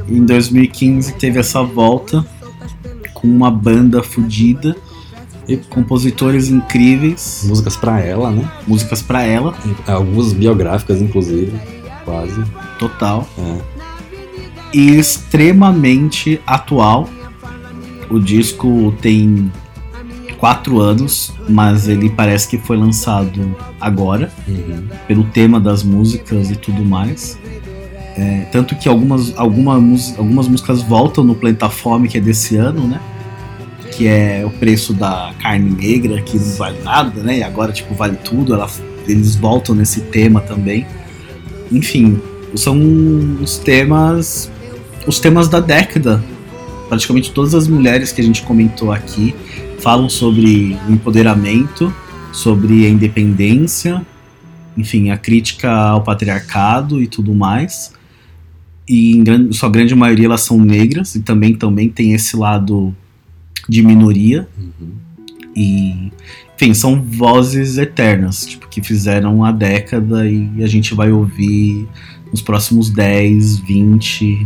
[0.07, 2.25] Em 2015 teve essa volta
[3.13, 4.75] com uma banda fodida
[5.47, 7.43] e compositores incríveis.
[7.45, 8.51] Músicas pra ela, né?
[8.67, 9.55] Músicas pra ela.
[9.87, 11.78] Algumas biográficas, inclusive.
[12.09, 12.43] Quase.
[12.79, 13.27] Total.
[13.37, 13.57] É.
[14.73, 17.07] E extremamente atual.
[18.09, 19.51] O disco tem
[20.39, 24.87] quatro anos, mas ele parece que foi lançado agora, Uhum.
[25.07, 27.37] pelo tema das músicas e tudo mais.
[28.17, 32.87] É, tanto que algumas, alguma algumas músicas voltam no Planeta Fome, que é desse ano,
[32.87, 32.99] né?
[33.91, 37.37] Que é o preço da carne negra, que não vale nada, né?
[37.39, 38.53] E agora, tipo, vale tudo.
[38.53, 38.69] Ela-
[39.07, 40.85] eles voltam nesse tema também.
[41.71, 42.19] Enfim,
[42.55, 42.77] são
[43.41, 44.51] os temas.
[45.07, 46.23] Os temas da década.
[46.87, 49.35] Praticamente todas as mulheres que a gente comentou aqui
[49.79, 51.93] falam sobre o empoderamento,
[52.33, 54.05] sobre a independência,
[54.75, 57.93] enfim, a crítica ao patriarcado e tudo mais.
[58.87, 62.95] E em gran- sua grande maioria elas são negras e também também tem esse lado
[63.67, 64.47] de minoria.
[65.55, 66.11] E
[66.59, 71.87] enfim, são vozes eternas, tipo, que fizeram a década e a gente vai ouvir
[72.33, 74.45] nos próximos 10, 20,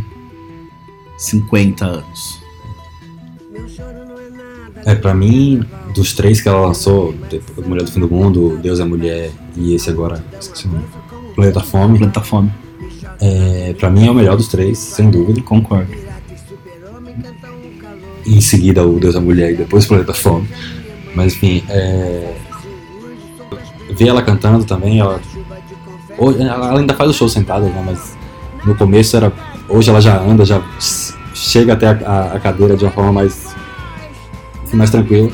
[1.18, 2.40] 50 anos.
[4.86, 7.12] É, pra mim, dos três que ela lançou,
[7.66, 10.84] Mulher do Fim do Mundo, Deus é Mulher e esse agora, esqueci o nome,
[11.34, 11.98] Planeta Fome.
[11.98, 12.52] Planeta Fome.
[13.20, 15.42] É, pra mim é o melhor dos três, sem dúvida.
[15.42, 15.90] Concordo.
[18.24, 20.46] Em seguida o Deus é Mulher e depois Planeta Fome.
[21.14, 22.34] Mas enfim, é...
[23.90, 25.20] ver ela cantando também, ela...
[26.18, 27.82] Hoje, ela ainda faz o show sentada, né?
[27.84, 28.16] Mas
[28.64, 29.32] no começo era.
[29.68, 30.62] Hoje ela já anda, já
[31.34, 33.54] chega até a, a- cadeira de uma forma mais.
[34.64, 35.30] assim, mais tranquila.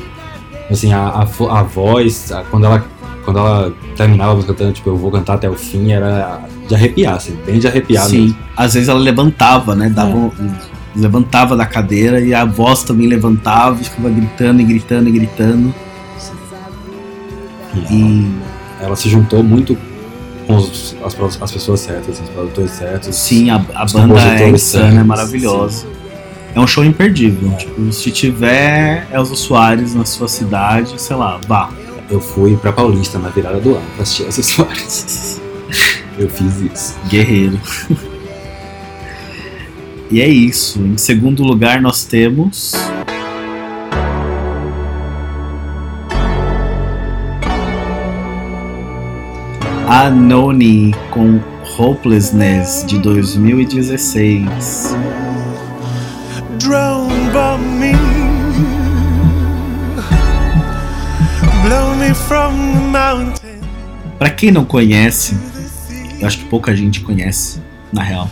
[0.71, 1.21] Assim, a, a,
[1.59, 2.83] a voz, a- quando ela.
[3.23, 6.73] Quando ela terminava a música cantando, tipo, eu vou cantar até o fim, era de
[6.73, 8.37] arrepiar, assim, bem de arrepiar Sim, mesmo.
[8.57, 9.87] às vezes ela levantava, né?
[9.89, 10.31] Dava um-
[10.95, 15.73] levantava da cadeira e a voz também levantava e ficava gritando e gritando e gritando.
[17.89, 18.31] E
[18.81, 19.77] ela se juntou muito
[20.45, 23.15] com os- as, as pessoas certas, os produtores certos.
[23.15, 25.85] Sim, a, a banda é insana, é maravilhosa.
[26.53, 27.49] É um show imperdível.
[27.55, 31.69] Tipo, se tiver Elza Soares na sua cidade, sei lá, vá.
[32.09, 35.39] Eu fui pra Paulista na virada do ano pra assistir Elza Soares.
[36.19, 36.95] Eu fiz isso.
[37.07, 37.57] Guerreiro.
[40.11, 40.81] E é isso.
[40.81, 42.73] Em segundo lugar, nós temos.
[49.87, 51.39] A Noni com
[51.77, 54.95] Hopelessness de 2016.
[56.61, 57.93] drowned by me.
[61.63, 63.61] Blow me from the mountain.
[64.19, 65.35] Pra quem não conhece,
[66.19, 67.59] eu acho que pouca gente conhece,
[67.91, 68.29] na real.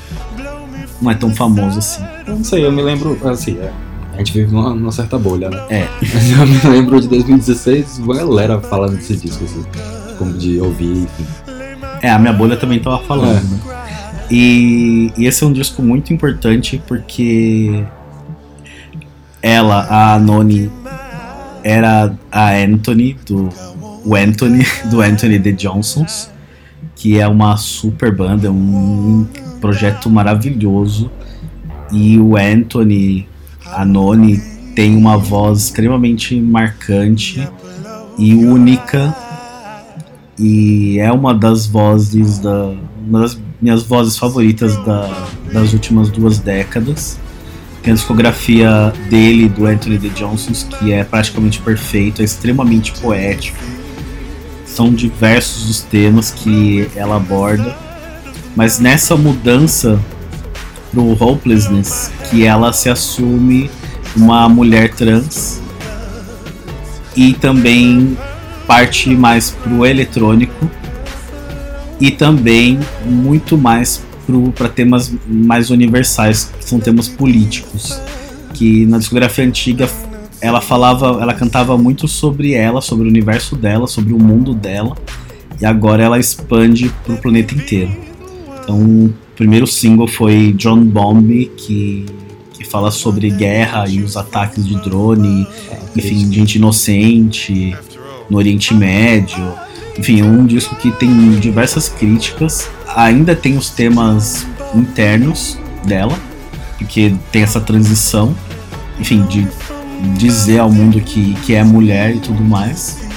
[1.02, 2.04] Não é tão famoso assim.
[2.28, 3.72] Eu não sei, eu me lembro, assim, é,
[4.14, 5.62] a gente vive numa, numa certa bolha, né?
[5.70, 5.88] É.
[6.02, 9.64] Mas eu me lembro de 2016, uma galera falando desse disco, assim,
[10.18, 11.26] como de ouvir, enfim.
[12.02, 13.42] É, a minha bolha também tava falando, É.
[13.42, 13.80] né?
[14.32, 17.84] E, e esse é um disco muito importante porque
[19.42, 20.70] ela, a Noni,
[21.64, 23.50] era a Anthony, do,
[24.06, 26.30] o Anthony, do Anthony The Johnsons,
[27.00, 29.26] que é uma super banda, um
[29.62, 31.10] projeto maravilhoso.
[31.94, 33.26] E o Anthony,
[33.66, 34.38] a Noni,
[34.76, 37.48] tem uma voz extremamente marcante
[38.18, 39.16] e única
[40.38, 42.74] e é uma das vozes da
[43.08, 47.18] uma das minhas vozes favoritas da- das últimas duas décadas
[47.82, 50.10] tem a discografia dele do Anthony D.
[50.10, 53.58] Johnson que é praticamente perfeito é extremamente poético
[54.80, 57.76] são diversos os temas que ela aborda
[58.56, 60.00] mas nessa mudança
[60.90, 63.70] pro hopelessness que ela se assume
[64.16, 65.62] uma mulher trans
[67.14, 68.18] e também
[68.66, 70.72] parte mais pro eletrônico
[72.00, 74.02] e também muito mais
[74.56, 78.00] para temas mais universais, que são temas políticos,
[78.54, 79.90] que na discografia antiga
[80.42, 84.96] ela falava, ela cantava muito sobre ela, sobre o universo dela, sobre o mundo dela,
[85.60, 87.92] e agora ela expande pro planeta inteiro.
[88.64, 92.06] Então, o primeiro single foi John Bomb, que,
[92.54, 95.46] que fala sobre guerra e os ataques de drone,
[95.96, 97.76] enfim, gente inocente
[98.30, 99.54] no Oriente Médio.
[99.98, 102.70] Enfim, é um disco que tem diversas críticas.
[102.96, 106.18] Ainda tem os temas internos dela,
[106.78, 108.34] porque tem essa transição,
[109.00, 109.46] enfim, de
[110.18, 113.08] dizer ao mundo que, que é mulher e tudo mais.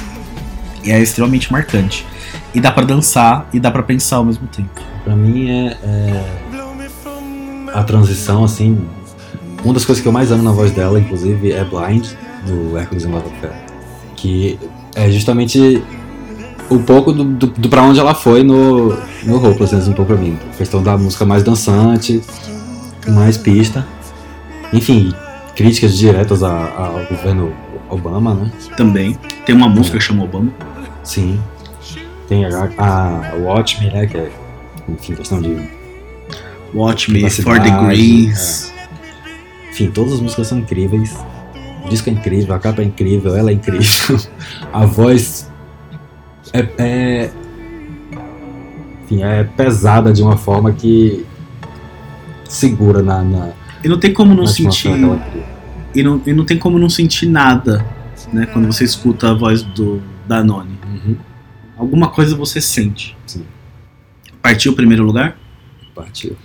[0.85, 2.07] E é extremamente marcante.
[2.55, 4.81] E dá pra dançar e dá pra pensar ao mesmo tempo.
[5.05, 6.25] Pra mim é, é
[7.73, 8.79] a transição, assim.
[9.65, 12.07] Uma das coisas que eu mais amo na voz dela, inclusive, é Blind,
[12.47, 13.53] do Hercules and Love Affair.
[14.17, 14.59] Que
[14.95, 15.83] é justamente
[16.71, 20.21] um pouco do, do, do pra onde ela foi no, no Hopelessness, um pouco pra
[20.21, 20.37] mim.
[20.53, 22.23] A questão da música mais dançante,
[23.09, 23.87] mais pista.
[24.73, 25.13] Enfim,
[25.55, 27.53] críticas diretas a- ao governo
[27.91, 28.51] Obama, né?
[28.77, 29.19] Também.
[29.45, 30.51] Tem uma música que chama Obama.
[31.03, 31.41] Sim.
[32.29, 34.07] Tem a, a Watch Me, né?
[34.07, 34.31] Que é,
[34.89, 35.69] enfim, questão de
[36.75, 38.73] Watch Me, Four Degrees.
[38.79, 39.71] é.
[39.71, 41.15] Enfim, todas as músicas são incríveis.
[41.85, 44.19] O disco é incrível, a capa é incrível, ela é incrível.
[44.73, 45.51] A voz
[46.53, 47.31] é, é-
[49.05, 51.27] enfim, é pesada de uma forma que
[52.49, 53.23] segura na.
[53.23, 53.49] na
[53.85, 54.91] E não tem como não na sentir.
[55.95, 57.85] E não, e não tem como não sentir nada,
[58.33, 58.47] né?
[58.47, 60.79] Quando você escuta a voz do da Noni.
[61.77, 63.17] Alguma coisa você sente.
[63.27, 63.45] Sim.
[64.41, 65.37] Partiu o primeiro lugar?
[65.95, 66.37] Partiu.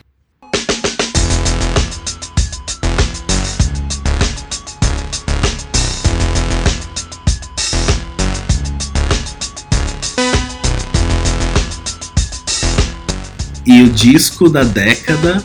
[13.65, 15.43] E o disco da década.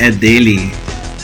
[0.00, 0.72] É dele,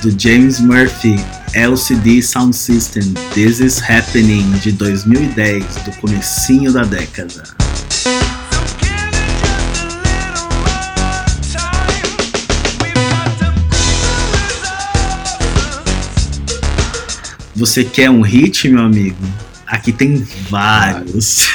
[0.02, 1.16] do James Murphy,
[1.54, 7.42] LCD Sound System, This Is Happening, de 2010, do comecinho da década.
[17.54, 19.16] Você quer um hit, meu amigo?
[19.66, 21.48] Aqui tem vários.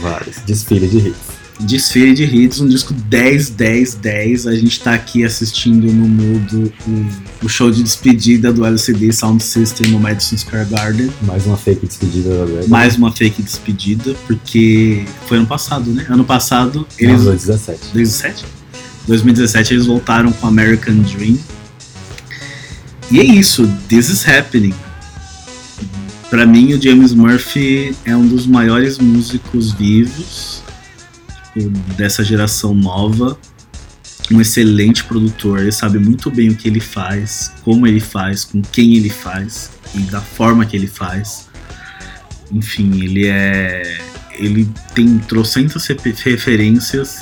[0.00, 0.38] Vários.
[0.46, 1.31] Desfile de hits.
[1.62, 4.46] Desfile de hits, um disco 10, 10, 10.
[4.48, 9.42] A gente tá aqui assistindo no mudo o, o show de despedida do LCD Sound
[9.42, 11.10] System no Madison Square Garden.
[11.22, 12.66] Mais uma fake despedida da.
[12.66, 16.04] Mais uma fake despedida, porque foi ano passado, né?
[16.08, 17.18] Ano passado eles.
[17.18, 17.80] Não, 2017.
[17.92, 18.44] 2017?
[19.06, 21.38] 2017 eles voltaram com American Dream.
[23.10, 24.74] E é isso, This is Happening.
[26.28, 30.62] Pra mim, o James Murphy é um dos maiores músicos vivos
[31.96, 33.38] dessa geração nova.
[34.30, 38.62] Um excelente produtor, ele sabe muito bem o que ele faz, como ele faz, com
[38.62, 41.48] quem ele faz e da forma que ele faz.
[42.50, 44.00] Enfim, ele é.
[44.32, 47.18] Ele tem trocentas refe- referências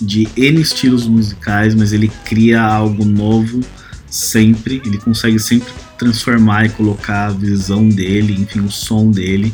[0.00, 3.60] de N estilos musicais, mas ele cria algo novo
[4.08, 4.80] sempre.
[4.84, 9.52] Ele consegue sempre transformar e colocar a visão dele, enfim, o som dele,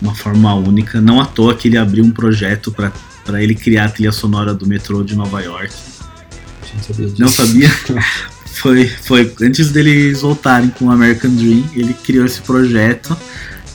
[0.00, 1.00] de uma forma única.
[1.00, 2.92] Não à toa que ele abriu um projeto para
[3.36, 5.72] ele criar a trilha sonora do metrô de Nova York.
[6.74, 7.20] Não sabia disso.
[7.20, 7.70] Não sabia?
[8.58, 13.16] foi, foi antes deles voltarem com o American Dream, ele criou esse projeto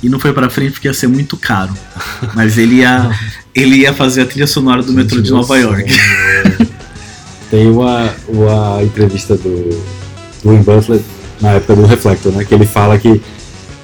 [0.01, 1.73] e não foi pra frente porque ia ser muito caro.
[2.35, 3.11] Mas ele ia,
[3.55, 5.91] ele ia fazer a trilha sonora do metrô de Nova York.
[7.49, 9.69] Tem uma, uma entrevista do,
[10.43, 10.99] do Wim Butler
[11.39, 12.43] na época do Reflector, né?
[12.43, 13.21] Que ele fala que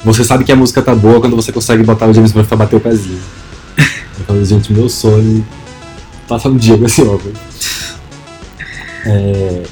[0.04, 2.58] você sabe que a música tá boa quando você consegue botar o James Brown pra
[2.58, 3.20] bater o pezinho.
[4.30, 5.44] Falo, gente, meu sonho
[6.28, 7.34] passar um dia com esse homem.
[9.08, 9.64] É,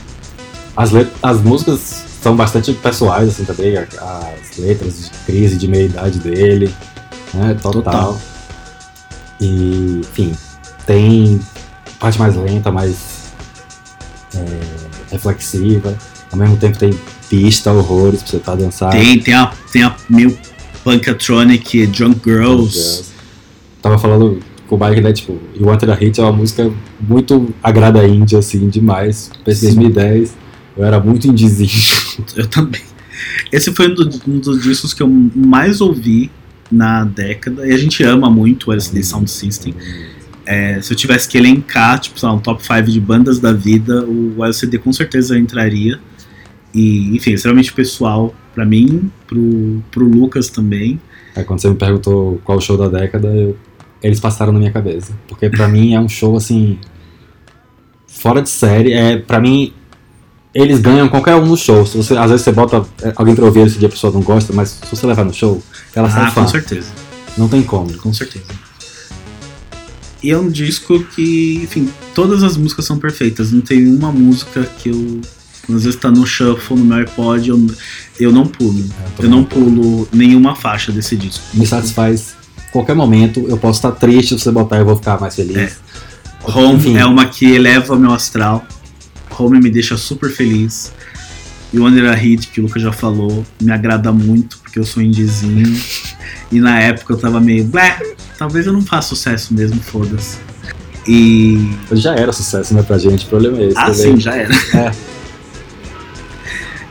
[0.76, 3.78] as, let- as músicas são bastante pessoais, assim, também.
[3.78, 6.74] As letras de crise de meia-idade dele,
[7.36, 7.54] né?
[7.62, 7.84] Total.
[7.84, 8.22] Total.
[9.40, 10.36] E, enfim,
[10.88, 11.40] tem
[12.00, 12.96] parte mais lenta, mais
[14.34, 14.46] é,
[15.12, 15.96] reflexiva.
[16.32, 17.00] Ao mesmo tempo tem
[17.30, 18.90] pista, horrores pra você tá dançar.
[18.90, 20.36] Tem, tem a, tem a meio
[20.84, 23.16] Punkatronic, Drunk Girls.
[23.88, 25.14] Tava falando com o Mike, né?
[25.14, 26.70] Tipo, You Wanted a Hit é uma música
[27.00, 29.32] muito agrada a índia, assim, demais.
[29.48, 29.76] Em Sim.
[29.76, 30.36] 2010,
[30.76, 31.72] eu era muito indizinho.
[32.36, 32.82] Eu também.
[33.50, 36.30] Esse foi um, do- um dos discos que eu mais ouvi
[36.70, 37.66] na década.
[37.66, 39.74] E a gente ama muito o LCD Sound System.
[40.46, 43.54] É, se eu tivesse que elencar, tipo, sei lá, um top 5 de bandas da
[43.54, 45.98] vida, o LCD com certeza entraria.
[46.76, 51.00] E, enfim, é extremamente pessoal pra mim, pro, pro Lucas também.
[51.38, 53.56] Aí quando você me perguntou qual o show da década, eu-
[54.02, 55.14] eles passaram na minha cabeça.
[55.28, 56.80] Porque pra mim é um show, assim,
[58.08, 58.94] fora de série.
[58.94, 59.74] É, pra mim,
[60.54, 61.86] eles ganham qualquer um no show.
[61.86, 64.22] Se você, às vezes você bota é, alguém pra ouvir esse dia a pessoa não
[64.22, 65.62] gosta, mas se você levar no show,
[65.96, 66.42] ela sai ah, fã.
[66.42, 66.90] com certeza.
[67.38, 67.96] Não tem como.
[67.98, 68.46] Com certeza.
[70.22, 73.52] E é um disco que, enfim, todas as músicas são perfeitas.
[73.52, 75.22] Não tem uma música que eu.
[75.70, 77.68] Às vezes tá no shuffle, no meu iPod, eu,
[78.18, 78.84] eu não pulo.
[79.20, 81.44] Eu não pulo nenhuma faixa desse disco.
[81.54, 82.38] Me satisfaz
[82.72, 83.46] qualquer momento.
[83.48, 85.80] Eu posso estar triste, se você botar eu vou ficar mais feliz.
[86.44, 86.98] Home Enfim.
[86.98, 88.66] é uma que eleva meu astral.
[89.38, 90.94] Home me deixa super feliz.
[91.74, 95.04] E Wonder a Hit, que o Lucas já falou, me agrada muito, porque eu sou
[95.04, 95.78] indizinho.
[96.52, 97.70] e na época eu tava meio.
[98.38, 100.38] Talvez eu não faça sucesso mesmo, foda-se.
[101.08, 101.70] E.
[101.92, 103.26] Já era sucesso, né, pra gente.
[103.26, 103.78] O problema é esse.
[103.78, 104.14] Ah, também.
[104.14, 104.54] sim, já era.
[104.74, 104.92] É.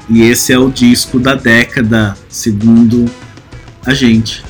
[0.09, 3.07] E esse é o disco da década, segundo
[3.85, 4.45] a gente.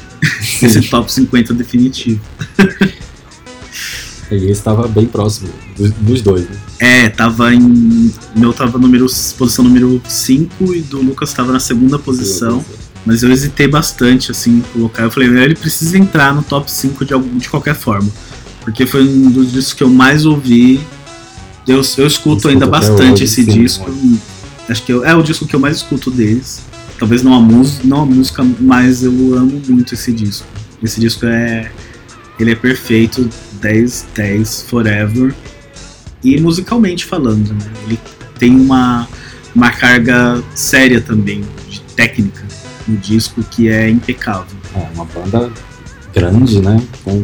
[0.63, 2.21] Esse top 50 definitivo.
[4.31, 5.49] E esse estava bem próximo
[6.01, 6.57] dos, dois, né?
[6.81, 8.13] É, tava em.
[8.35, 9.07] Meu tava número,
[9.39, 12.65] posição número 5 e do Lucas tava na segunda posição.
[13.05, 15.05] Mas eu hesitei bastante, assim, em colocar.
[15.05, 18.11] Eu falei, ele precisa entrar no top 5 de, algum, de qualquer forma.
[18.63, 20.81] Porque foi um dos discos que eu mais ouvi.
[21.69, 23.89] Eu, eu escuto ainda bastante hoje, esse sim, disco.
[24.69, 26.63] Acho que eu- é o disco que eu mais escuto deles.
[26.99, 30.47] Talvez não a, mus, não a música, mas eu amo muito esse disco.
[30.83, 31.71] Esse disco é.
[32.39, 33.29] Ele é perfeito,
[33.61, 35.35] 10, 10, forever.
[36.23, 37.73] E musicalmente falando, né?
[37.85, 37.99] Ele
[38.39, 39.09] tem uma,
[39.55, 42.45] uma carga séria também, de técnica
[42.87, 44.57] no disco, que é impecável.
[44.75, 45.51] É uma banda
[46.15, 46.83] grande, né?
[47.05, 47.23] Com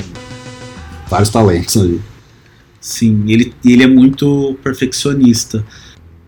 [1.09, 2.01] vários talentos ali.
[2.81, 5.64] Sim, ele, ele é muito perfeccionista.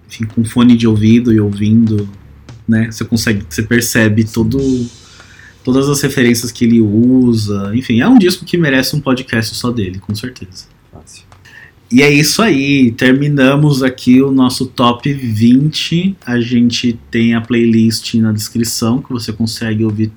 [0.09, 2.09] Enfim, com fone de ouvido e ouvindo,
[2.67, 2.91] né?
[2.91, 4.59] Você consegue, você percebe todo,
[5.63, 7.73] todas as referências que ele usa.
[7.75, 10.67] Enfim, é um disco que merece um podcast só dele, com certeza.
[10.93, 11.25] Fácil.
[11.93, 16.17] E é isso aí, terminamos aqui o nosso top 20.
[16.27, 20.11] A gente tem a playlist na descrição que você consegue ouvir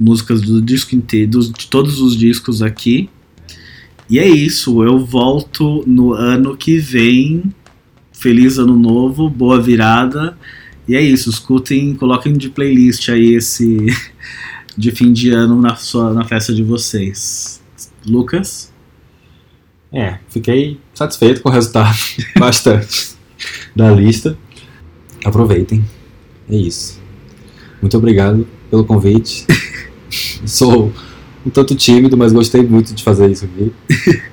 [0.00, 3.08] músicas do disco inteiro, dos- de todos os discos aqui.
[4.10, 7.44] E é isso, eu volto no ano que vem.
[8.12, 10.36] Feliz ano novo, boa virada.
[10.86, 13.86] E é isso, escutem, coloquem de playlist aí esse
[14.76, 17.62] de fim de ano na, sua, na festa de vocês.
[18.06, 18.72] Lucas?
[19.92, 21.96] É, fiquei satisfeito com o resultado.
[22.38, 23.14] Bastante.
[23.74, 24.36] Da lista.
[25.24, 25.84] Aproveitem.
[26.50, 27.00] É isso.
[27.80, 29.46] Muito obrigado pelo convite.
[30.44, 30.92] Sou
[31.46, 33.72] um tanto tímido, mas gostei muito de fazer isso aqui.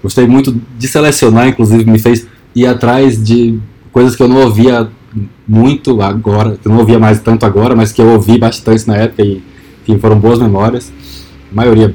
[0.01, 3.59] Gostei muito de selecionar, inclusive me fez ir atrás de
[3.91, 4.89] coisas que eu não ouvia
[5.47, 8.95] muito agora, que eu não ouvia mais tanto agora, mas que eu ouvi bastante na
[8.95, 9.41] época e
[9.83, 10.91] enfim, foram boas memórias.
[11.51, 11.93] A maioria,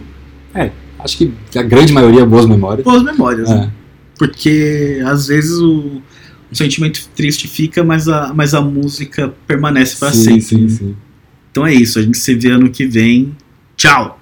[0.55, 2.85] é, acho que a grande maioria boas memórias.
[2.85, 3.55] Boas memórias, É.
[3.55, 3.73] né?
[4.19, 6.01] Porque às vezes o,
[6.51, 10.41] o sentimento triste fica, mas a, mas a música permanece para sempre.
[10.41, 10.69] sim, né?
[10.69, 10.97] sim.
[11.51, 13.35] Então é isso, a gente se vê ano que vem.
[13.77, 14.19] Tchau!